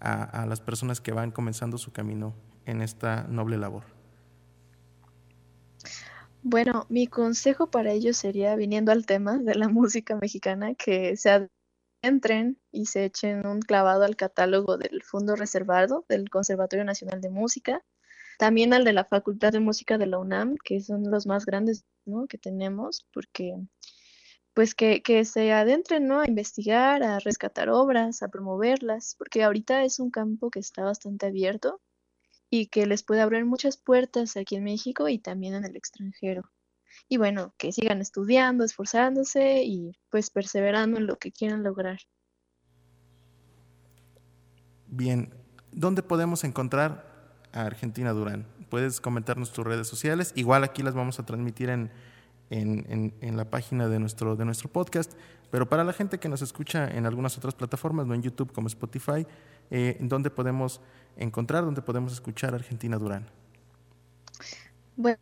a, 0.00 0.46
las 0.46 0.60
personas 0.60 1.00
que 1.00 1.12
van 1.12 1.30
comenzando 1.30 1.78
su 1.78 1.92
camino 1.92 2.34
en 2.66 2.82
esta 2.82 3.26
noble 3.28 3.58
labor? 3.58 3.99
Bueno, 6.42 6.86
mi 6.88 7.06
consejo 7.06 7.70
para 7.70 7.92
ellos 7.92 8.16
sería, 8.16 8.56
viniendo 8.56 8.92
al 8.92 9.04
tema 9.04 9.38
de 9.38 9.54
la 9.54 9.68
música 9.68 10.16
mexicana, 10.16 10.74
que 10.74 11.16
se 11.16 11.48
adentren 12.02 12.58
y 12.72 12.86
se 12.86 13.04
echen 13.04 13.46
un 13.46 13.60
clavado 13.60 14.04
al 14.04 14.16
catálogo 14.16 14.78
del 14.78 15.02
Fondo 15.02 15.36
Reservado 15.36 16.06
del 16.08 16.30
Conservatorio 16.30 16.84
Nacional 16.84 17.20
de 17.20 17.30
Música, 17.30 17.84
también 18.38 18.72
al 18.72 18.84
de 18.84 18.94
la 18.94 19.04
Facultad 19.04 19.52
de 19.52 19.60
Música 19.60 19.98
de 19.98 20.06
la 20.06 20.18
UNAM, 20.18 20.56
que 20.64 20.80
son 20.80 21.10
los 21.10 21.26
más 21.26 21.44
grandes 21.44 21.84
que 22.28 22.38
tenemos, 22.38 23.06
porque 23.12 23.54
pues 24.54 24.74
que, 24.74 25.24
se 25.24 25.52
adentren, 25.52 26.06
¿no? 26.08 26.20
A 26.20 26.26
investigar, 26.26 27.02
a 27.02 27.18
rescatar 27.18 27.68
obras, 27.68 28.22
a 28.22 28.28
promoverlas, 28.28 29.14
porque 29.18 29.42
ahorita 29.42 29.84
es 29.84 30.00
un 30.00 30.10
campo 30.10 30.50
que 30.50 30.58
está 30.58 30.84
bastante 30.84 31.26
abierto 31.26 31.80
y 32.50 32.66
que 32.66 32.84
les 32.86 33.02
puede 33.04 33.20
abrir 33.20 33.44
muchas 33.44 33.76
puertas 33.76 34.36
aquí 34.36 34.56
en 34.56 34.64
México 34.64 35.08
y 35.08 35.18
también 35.18 35.54
en 35.54 35.64
el 35.64 35.76
extranjero. 35.76 36.50
Y 37.08 37.16
bueno, 37.16 37.54
que 37.56 37.72
sigan 37.72 38.00
estudiando, 38.00 38.64
esforzándose 38.64 39.62
y 39.64 39.96
pues 40.10 40.30
perseverando 40.30 40.98
en 40.98 41.06
lo 41.06 41.16
que 41.16 41.32
quieran 41.32 41.62
lograr. 41.62 42.00
Bien, 44.86 45.32
¿dónde 45.70 46.02
podemos 46.02 46.42
encontrar 46.42 47.38
a 47.52 47.62
Argentina 47.62 48.12
Durán? 48.12 48.46
Puedes 48.68 49.00
comentarnos 49.00 49.52
tus 49.52 49.64
redes 49.64 49.86
sociales, 49.86 50.32
igual 50.34 50.64
aquí 50.64 50.82
las 50.82 50.94
vamos 50.94 51.20
a 51.20 51.26
transmitir 51.26 51.70
en, 51.70 51.90
en, 52.50 53.36
la 53.36 53.48
página 53.48 53.88
de 53.88 53.98
nuestro, 53.98 54.36
de 54.36 54.44
nuestro 54.44 54.68
podcast. 54.68 55.12
Pero 55.50 55.68
para 55.68 55.84
la 55.84 55.92
gente 55.92 56.18
que 56.18 56.28
nos 56.28 56.42
escucha 56.42 56.88
en 56.88 57.06
algunas 57.06 57.36
otras 57.38 57.54
plataformas, 57.54 58.06
no 58.06 58.14
en 58.14 58.22
YouTube 58.22 58.52
como 58.52 58.68
Spotify, 58.68 59.26
eh, 59.70 59.96
¿dónde 60.00 60.30
podemos 60.30 60.80
encontrar, 61.16 61.64
dónde 61.64 61.82
podemos 61.82 62.12
escuchar 62.12 62.54
Argentina 62.54 62.98
Durán? 62.98 63.28
Bueno, 64.96 65.18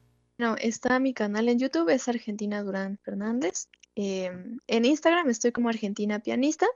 está 0.61 0.99
mi 0.99 1.15
canal 1.15 1.49
en 1.49 1.59
YouTube, 1.59 1.89
es 1.91 2.09
Argentina 2.09 2.63
Durán 2.63 2.99
Fernández. 3.05 3.69
Em, 3.95 4.59
en 4.67 4.85
Instagram 4.85 5.29
estoy 5.29 5.53
como 5.53 5.69
Argentina 5.69 6.19
Pianista. 6.19 6.67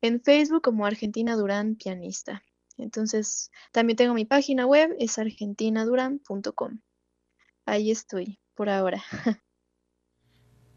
En 0.00 0.20
Facebook 0.20 0.62
como 0.62 0.84
Argentina 0.84 1.36
Durán 1.36 1.76
Pianista. 1.76 2.42
Entonces, 2.76 3.50
también 3.72 3.96
tengo 3.96 4.14
mi 4.14 4.24
página 4.24 4.66
web, 4.66 4.94
es 4.98 5.18
argentinaduran.com. 5.18 6.80
Ahí 7.66 7.90
estoy 7.90 8.40
por 8.54 8.68
ahora. 8.68 9.02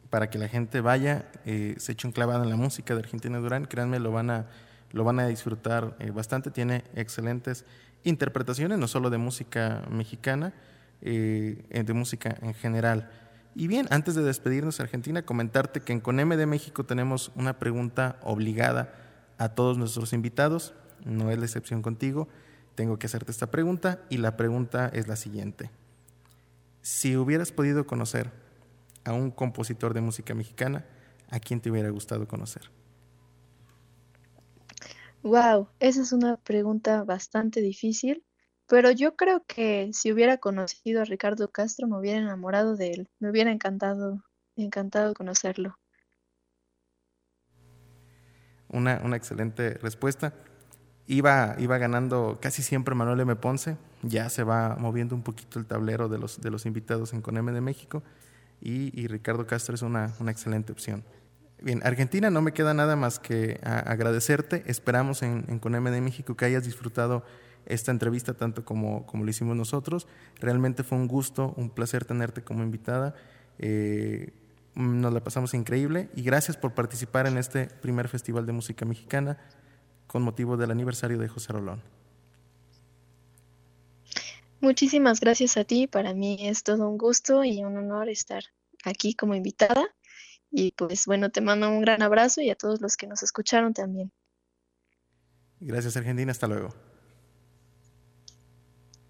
para 0.10 0.30
que 0.30 0.38
la 0.38 0.48
gente 0.48 0.82
vaya, 0.82 1.30
eh, 1.46 1.76
se 1.78 1.92
eche 1.92 2.08
un 2.08 2.14
clavado 2.14 2.44
en 2.44 2.50
la 2.50 2.56
música 2.56 2.94
de 2.94 3.02
Argentina 3.02 3.38
Durán, 3.40 3.66
créanme, 3.66 4.00
lo 4.00 4.12
van 4.12 4.30
a, 4.30 4.48
lo 4.92 5.04
van 5.04 5.20
a 5.20 5.28
disfrutar 5.28 5.96
eh, 6.00 6.12
bastante, 6.12 6.52
tiene 6.52 6.84
excelentes 6.96 7.66
interpretaciones, 8.04 8.78
no 8.78 8.88
solo 8.88 9.10
de 9.10 9.18
música 9.18 9.84
mexicana, 9.90 10.54
eh, 11.02 11.84
de 11.86 11.94
música 11.94 12.38
en 12.42 12.54
general. 12.54 13.10
Y 13.56 13.68
bien, 13.68 13.88
antes 13.90 14.16
de 14.16 14.24
despedirnos 14.24 14.80
Argentina, 14.80 15.24
comentarte 15.24 15.82
que 15.82 15.94
en 15.94 16.00
CONEME 16.00 16.38
de 16.38 16.46
México 16.46 16.86
tenemos 16.86 17.32
una 17.36 17.60
pregunta 17.60 18.18
obligada 18.22 18.94
a 19.38 19.50
todos 19.50 19.78
nuestros 19.78 20.14
invitados, 20.14 20.74
no 21.06 21.32
es 21.32 21.38
la 21.38 21.46
excepción 21.46 21.82
contigo, 21.82 22.28
tengo 22.76 23.00
que 23.00 23.08
hacerte 23.08 23.32
esta 23.32 23.50
pregunta 23.50 24.00
y 24.10 24.18
la 24.18 24.38
pregunta 24.38 24.90
es 24.94 25.08
la 25.08 25.16
siguiente. 25.16 25.72
Si 26.82 27.18
hubieras 27.18 27.52
podido 27.52 27.88
conocer 27.88 28.32
a 29.08 29.14
un 29.14 29.32
compositor 29.32 29.94
de 29.94 30.02
música 30.02 30.36
mexicana, 30.36 30.86
¿a 31.30 31.40
quién 31.40 31.62
te 31.62 31.72
hubiera 31.72 31.90
gustado 31.90 32.28
conocer? 32.28 32.70
Wow, 35.24 35.70
esa 35.80 36.02
es 36.02 36.12
una 36.12 36.36
pregunta 36.36 37.06
bastante 37.06 37.62
difícil, 37.62 38.26
pero 38.68 38.92
yo 38.92 39.16
creo 39.16 39.46
que 39.48 39.90
si 39.94 40.12
hubiera 40.12 40.38
conocido 40.38 41.02
a 41.02 41.06
Ricardo 41.06 41.50
Castro 41.52 41.88
me 41.88 41.98
hubiera 41.98 42.20
enamorado 42.20 42.76
de 42.76 42.92
él, 42.92 43.10
me 43.20 43.30
hubiera 43.30 43.50
encantado, 43.50 44.26
encantado 44.58 45.14
conocerlo. 45.14 45.80
Una, 48.68 49.00
una 49.06 49.16
excelente 49.16 49.76
respuesta. 49.76 50.34
Iba, 51.08 51.56
iba 51.60 51.78
ganando 51.78 52.40
casi 52.42 52.62
siempre 52.62 52.94
Manuel 52.94 53.22
M. 53.22 53.38
Ponce, 53.38 53.78
ya 54.02 54.30
se 54.30 54.44
va 54.44 54.76
moviendo 54.76 55.16
un 55.16 55.24
poquito 55.24 55.60
el 55.60 55.66
tablero 55.66 56.10
de 56.10 56.18
los, 56.18 56.42
de 56.42 56.52
los 56.52 56.66
invitados 56.66 57.14
en 57.14 57.22
Coneme 57.22 57.54
de 57.54 57.62
México 57.62 58.04
y, 58.62 59.08
Ricardo 59.08 59.46
Castro 59.46 59.76
es 59.76 59.82
una, 59.82 60.14
excelente 60.28 60.72
opción. 60.72 61.04
Bien, 61.62 61.82
Argentina, 61.84 62.30
no 62.30 62.42
me 62.42 62.54
queda 62.54 62.74
nada 62.74 62.96
más 62.96 63.20
que 63.20 63.60
agradecerte. 63.64 64.64
Esperamos 64.68 65.24
en, 65.24 65.46
en 65.48 65.84
de 65.84 66.02
México 66.02 66.36
que 66.36 66.46
hayas 66.46 66.66
disfrutado 66.66 67.24
esta 67.66 67.92
entrevista 67.92 68.34
tanto 68.34 68.66
como, 68.66 69.06
como 69.06 69.24
lo 69.24 69.30
hicimos 69.30 69.56
nosotros. 69.56 70.08
Realmente 70.40 70.84
fue 70.84 70.98
un 70.98 71.08
gusto, 71.08 71.54
un 71.58 71.70
placer 71.70 72.06
tenerte 72.06 72.44
como 72.44 72.64
invitada. 72.64 73.16
Eh, 73.60 74.34
nos 74.76 75.12
la 75.12 75.24
pasamos 75.24 75.54
increíble 75.54 76.10
y 76.16 76.22
gracias 76.22 76.56
por 76.56 76.74
participar 76.74 77.26
en 77.28 77.38
este 77.38 77.66
primer 77.66 78.08
Festival 78.08 78.46
de 78.46 78.54
Música 78.54 78.86
Mexicana 78.86 79.38
con 80.06 80.22
motivo 80.22 80.56
del 80.56 80.72
aniversario 80.72 81.18
de 81.18 81.28
José 81.28 81.54
Rolón. 81.54 81.97
Muchísimas 84.60 85.20
gracias 85.20 85.58
a 85.58 85.64
ti. 85.64 85.88
Para 85.88 86.14
mí 86.14 86.38
es 86.48 86.64
todo 86.64 86.90
un 86.90 86.98
gusto 86.98 87.44
y 87.44 87.64
un 87.64 87.78
honor 87.78 88.10
estar 88.10 88.44
aquí 88.84 89.14
como 89.14 89.36
invitada. 89.36 89.86
Y 90.50 90.72
pues 90.72 91.06
bueno, 91.06 91.30
te 91.30 91.42
mando 91.42 91.70
un 91.70 91.82
gran 91.82 92.02
abrazo 92.02 92.42
y 92.42 92.50
a 92.50 92.56
todos 92.56 92.82
los 92.82 92.98
que 92.98 93.08
nos 93.08 93.22
escucharon 93.24 93.74
también. 93.74 94.12
Gracias 95.60 95.98
Argentina, 95.98 96.32
hasta 96.32 96.48
luego. 96.48 96.70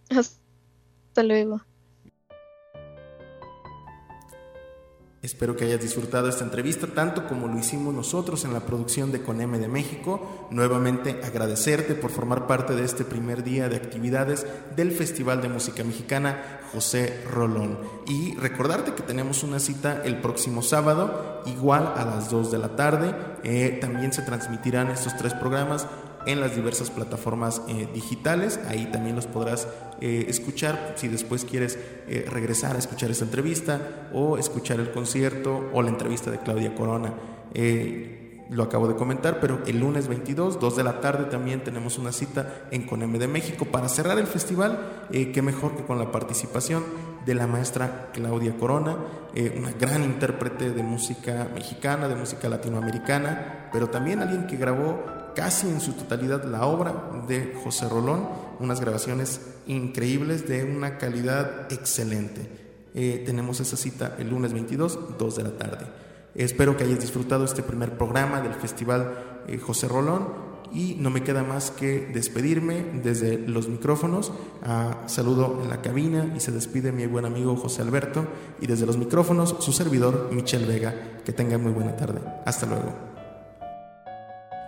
Hasta 0.10 1.24
luego. 1.24 1.62
Espero 5.24 5.56
que 5.56 5.66
hayas 5.66 5.82
disfrutado 5.82 6.30
esta 6.30 6.44
entrevista 6.44 6.86
tanto 6.86 7.28
como 7.28 7.48
lo 7.48 7.58
hicimos 7.58 7.92
nosotros 7.92 8.46
en 8.46 8.54
la 8.54 8.60
producción 8.60 9.12
de 9.12 9.24
Coneme 9.24 9.58
de 9.58 9.68
México. 9.68 10.48
Nuevamente 10.52 11.20
agradecerte 11.24 11.96
por 11.96 12.12
formar 12.12 12.46
parte 12.46 12.76
de 12.76 12.86
este 12.86 13.04
primer 13.04 13.44
día 13.44 13.68
de 13.68 13.78
actividades 13.78 14.46
del 14.76 14.92
Festival 14.92 15.42
de 15.42 15.50
Música 15.50 15.84
Mexicana 15.84 16.60
José 16.72 17.24
Rolón. 17.32 17.80
Y 18.06 18.36
recordarte 18.36 18.94
que 18.94 19.02
tenemos 19.02 19.42
una 19.42 19.60
cita 19.60 20.04
el 20.06 20.22
próximo 20.22 20.62
sábado, 20.62 21.42
igual 21.48 21.94
a 21.98 22.06
las 22.06 22.30
2 22.30 22.52
de 22.52 22.58
la 22.60 22.76
tarde. 22.76 23.16
Eh, 23.44 23.80
también 23.82 24.14
se 24.14 24.22
transmitirán 24.22 24.90
estos 24.90 25.18
tres 25.18 25.34
programas 25.34 25.88
en 26.28 26.42
las 26.42 26.56
diversas 26.56 26.92
plataformas 26.92 27.62
eh, 27.68 27.88
digitales. 27.92 28.60
Ahí 28.68 28.86
también 28.92 29.16
los 29.16 29.26
podrás 29.26 29.68
eh, 30.02 30.26
escuchar 30.30 30.94
si 30.96 31.08
después 31.08 31.46
quieres 31.46 31.78
eh, 32.08 32.26
regresar 32.30 32.76
a 32.76 32.80
escuchar 32.80 33.12
esta 33.12 33.26
entrevista 33.26 34.10
o 34.14 34.38
escuchar 34.38 34.80
el 34.80 34.92
concierto 34.92 35.70
o 35.74 35.82
la 35.82 35.90
entrevista 35.90 36.32
de 36.32 36.40
Claudia 36.40 36.76
Corona. 36.76 37.14
lo 38.50 38.64
acabo 38.64 38.88
de 38.88 38.96
comentar, 38.96 39.40
pero 39.42 39.62
el 39.66 39.80
lunes 39.80 40.08
22, 40.08 40.60
2 40.60 40.76
de 40.76 40.84
la 40.84 41.02
tarde 41.02 41.26
también 41.26 41.64
tenemos 41.64 41.98
una 41.98 42.12
cita 42.12 42.68
en 42.72 42.86
Coneme 42.86 43.20
de 43.20 43.28
México 43.28 43.66
para 43.66 43.90
cerrar 43.90 44.18
el 44.20 44.28
festival. 44.28 45.08
qué 45.12 45.42
mejor 45.42 45.76
que 45.76 45.84
con 45.84 46.00
la 46.00 46.12
participación 46.12 46.84
de 47.26 47.36
la 47.36 47.46
maestra 47.46 48.10
Claudia 48.14 48.56
Corona, 48.56 48.96
una 49.58 49.72
gran 49.72 50.04
intérprete 50.04 50.72
de 50.72 50.84
música 50.84 51.50
mexicana, 51.54 52.08
de 52.08 52.16
música 52.16 52.48
latinoamericana, 52.48 53.70
pero 53.74 53.90
también 53.90 54.22
alguien 54.22 54.48
que 54.48 54.56
grabó 54.56 55.17
casi 55.38 55.68
en 55.68 55.80
su 55.80 55.94
totalidad 55.94 56.46
la 56.46 56.66
obra 56.66 57.12
de 57.28 57.54
José 57.64 57.88
Rolón, 57.88 58.28
unas 58.60 58.82
grabaciones 58.82 59.40
increíbles 59.68 60.48
de 60.48 60.64
una 60.64 60.98
calidad 60.98 61.72
excelente. 61.72 62.50
Eh, 62.96 63.22
tenemos 63.24 63.60
esa 63.60 63.78
cita 63.78 64.16
el 64.18 64.32
lunes 64.32 64.52
22, 64.52 65.16
2 65.20 65.36
de 65.36 65.44
la 65.44 65.52
tarde. 65.52 65.86
Espero 66.34 66.76
que 66.76 66.86
hayas 66.86 67.02
disfrutado 67.02 67.46
este 67.46 67.62
primer 67.62 68.00
programa 68.00 68.42
del 68.42 68.56
Festival 68.56 69.44
eh, 69.48 69.60
José 69.60 69.88
Rolón 69.88 70.28
y 70.74 70.96
no 70.96 71.12
me 71.12 71.22
queda 71.22 71.44
más 71.44 71.70
que 71.70 72.10
despedirme 72.12 72.84
desde 73.04 73.38
los 73.38 73.68
micrófonos. 73.68 74.32
Ah, 74.64 75.04
saludo 75.06 75.60
en 75.62 75.70
la 75.70 75.84
cabina 75.84 76.34
y 76.36 76.40
se 76.40 76.52
despide 76.52 76.92
mi 76.92 77.06
buen 77.06 77.26
amigo 77.26 77.56
José 77.56 77.84
Alberto 77.84 78.26
y 78.60 78.66
desde 78.66 78.88
los 78.88 78.98
micrófonos 78.98 79.56
su 79.60 79.72
servidor 79.72 80.30
Michelle 80.32 80.66
Vega. 80.66 81.22
Que 81.24 81.32
tenga 81.32 81.60
muy 81.60 81.74
buena 81.74 81.96
tarde. 81.96 82.22
Hasta 82.44 82.66
luego. 82.66 83.07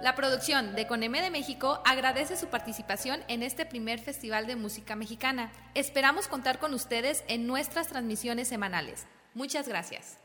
La 0.02 0.16
producción 0.16 0.76
de 0.76 0.88
Coneme 0.88 1.22
de 1.22 1.30
México 1.30 1.82
agradece 1.86 2.38
su 2.38 2.48
participación 2.48 3.20
en 3.28 3.44
este 3.44 3.66
primer 3.66 4.00
Festival 4.00 4.48
de 4.48 4.56
Música 4.56 4.96
Mexicana. 4.96 5.52
Esperamos 5.76 6.30
contar 6.30 6.58
con 6.58 6.74
ustedes 6.74 7.26
en 7.28 7.46
nuestras 7.48 7.88
transmisiones 7.88 8.48
semanales. 8.48 9.08
Muchas 9.34 9.68
gracias. 9.68 10.18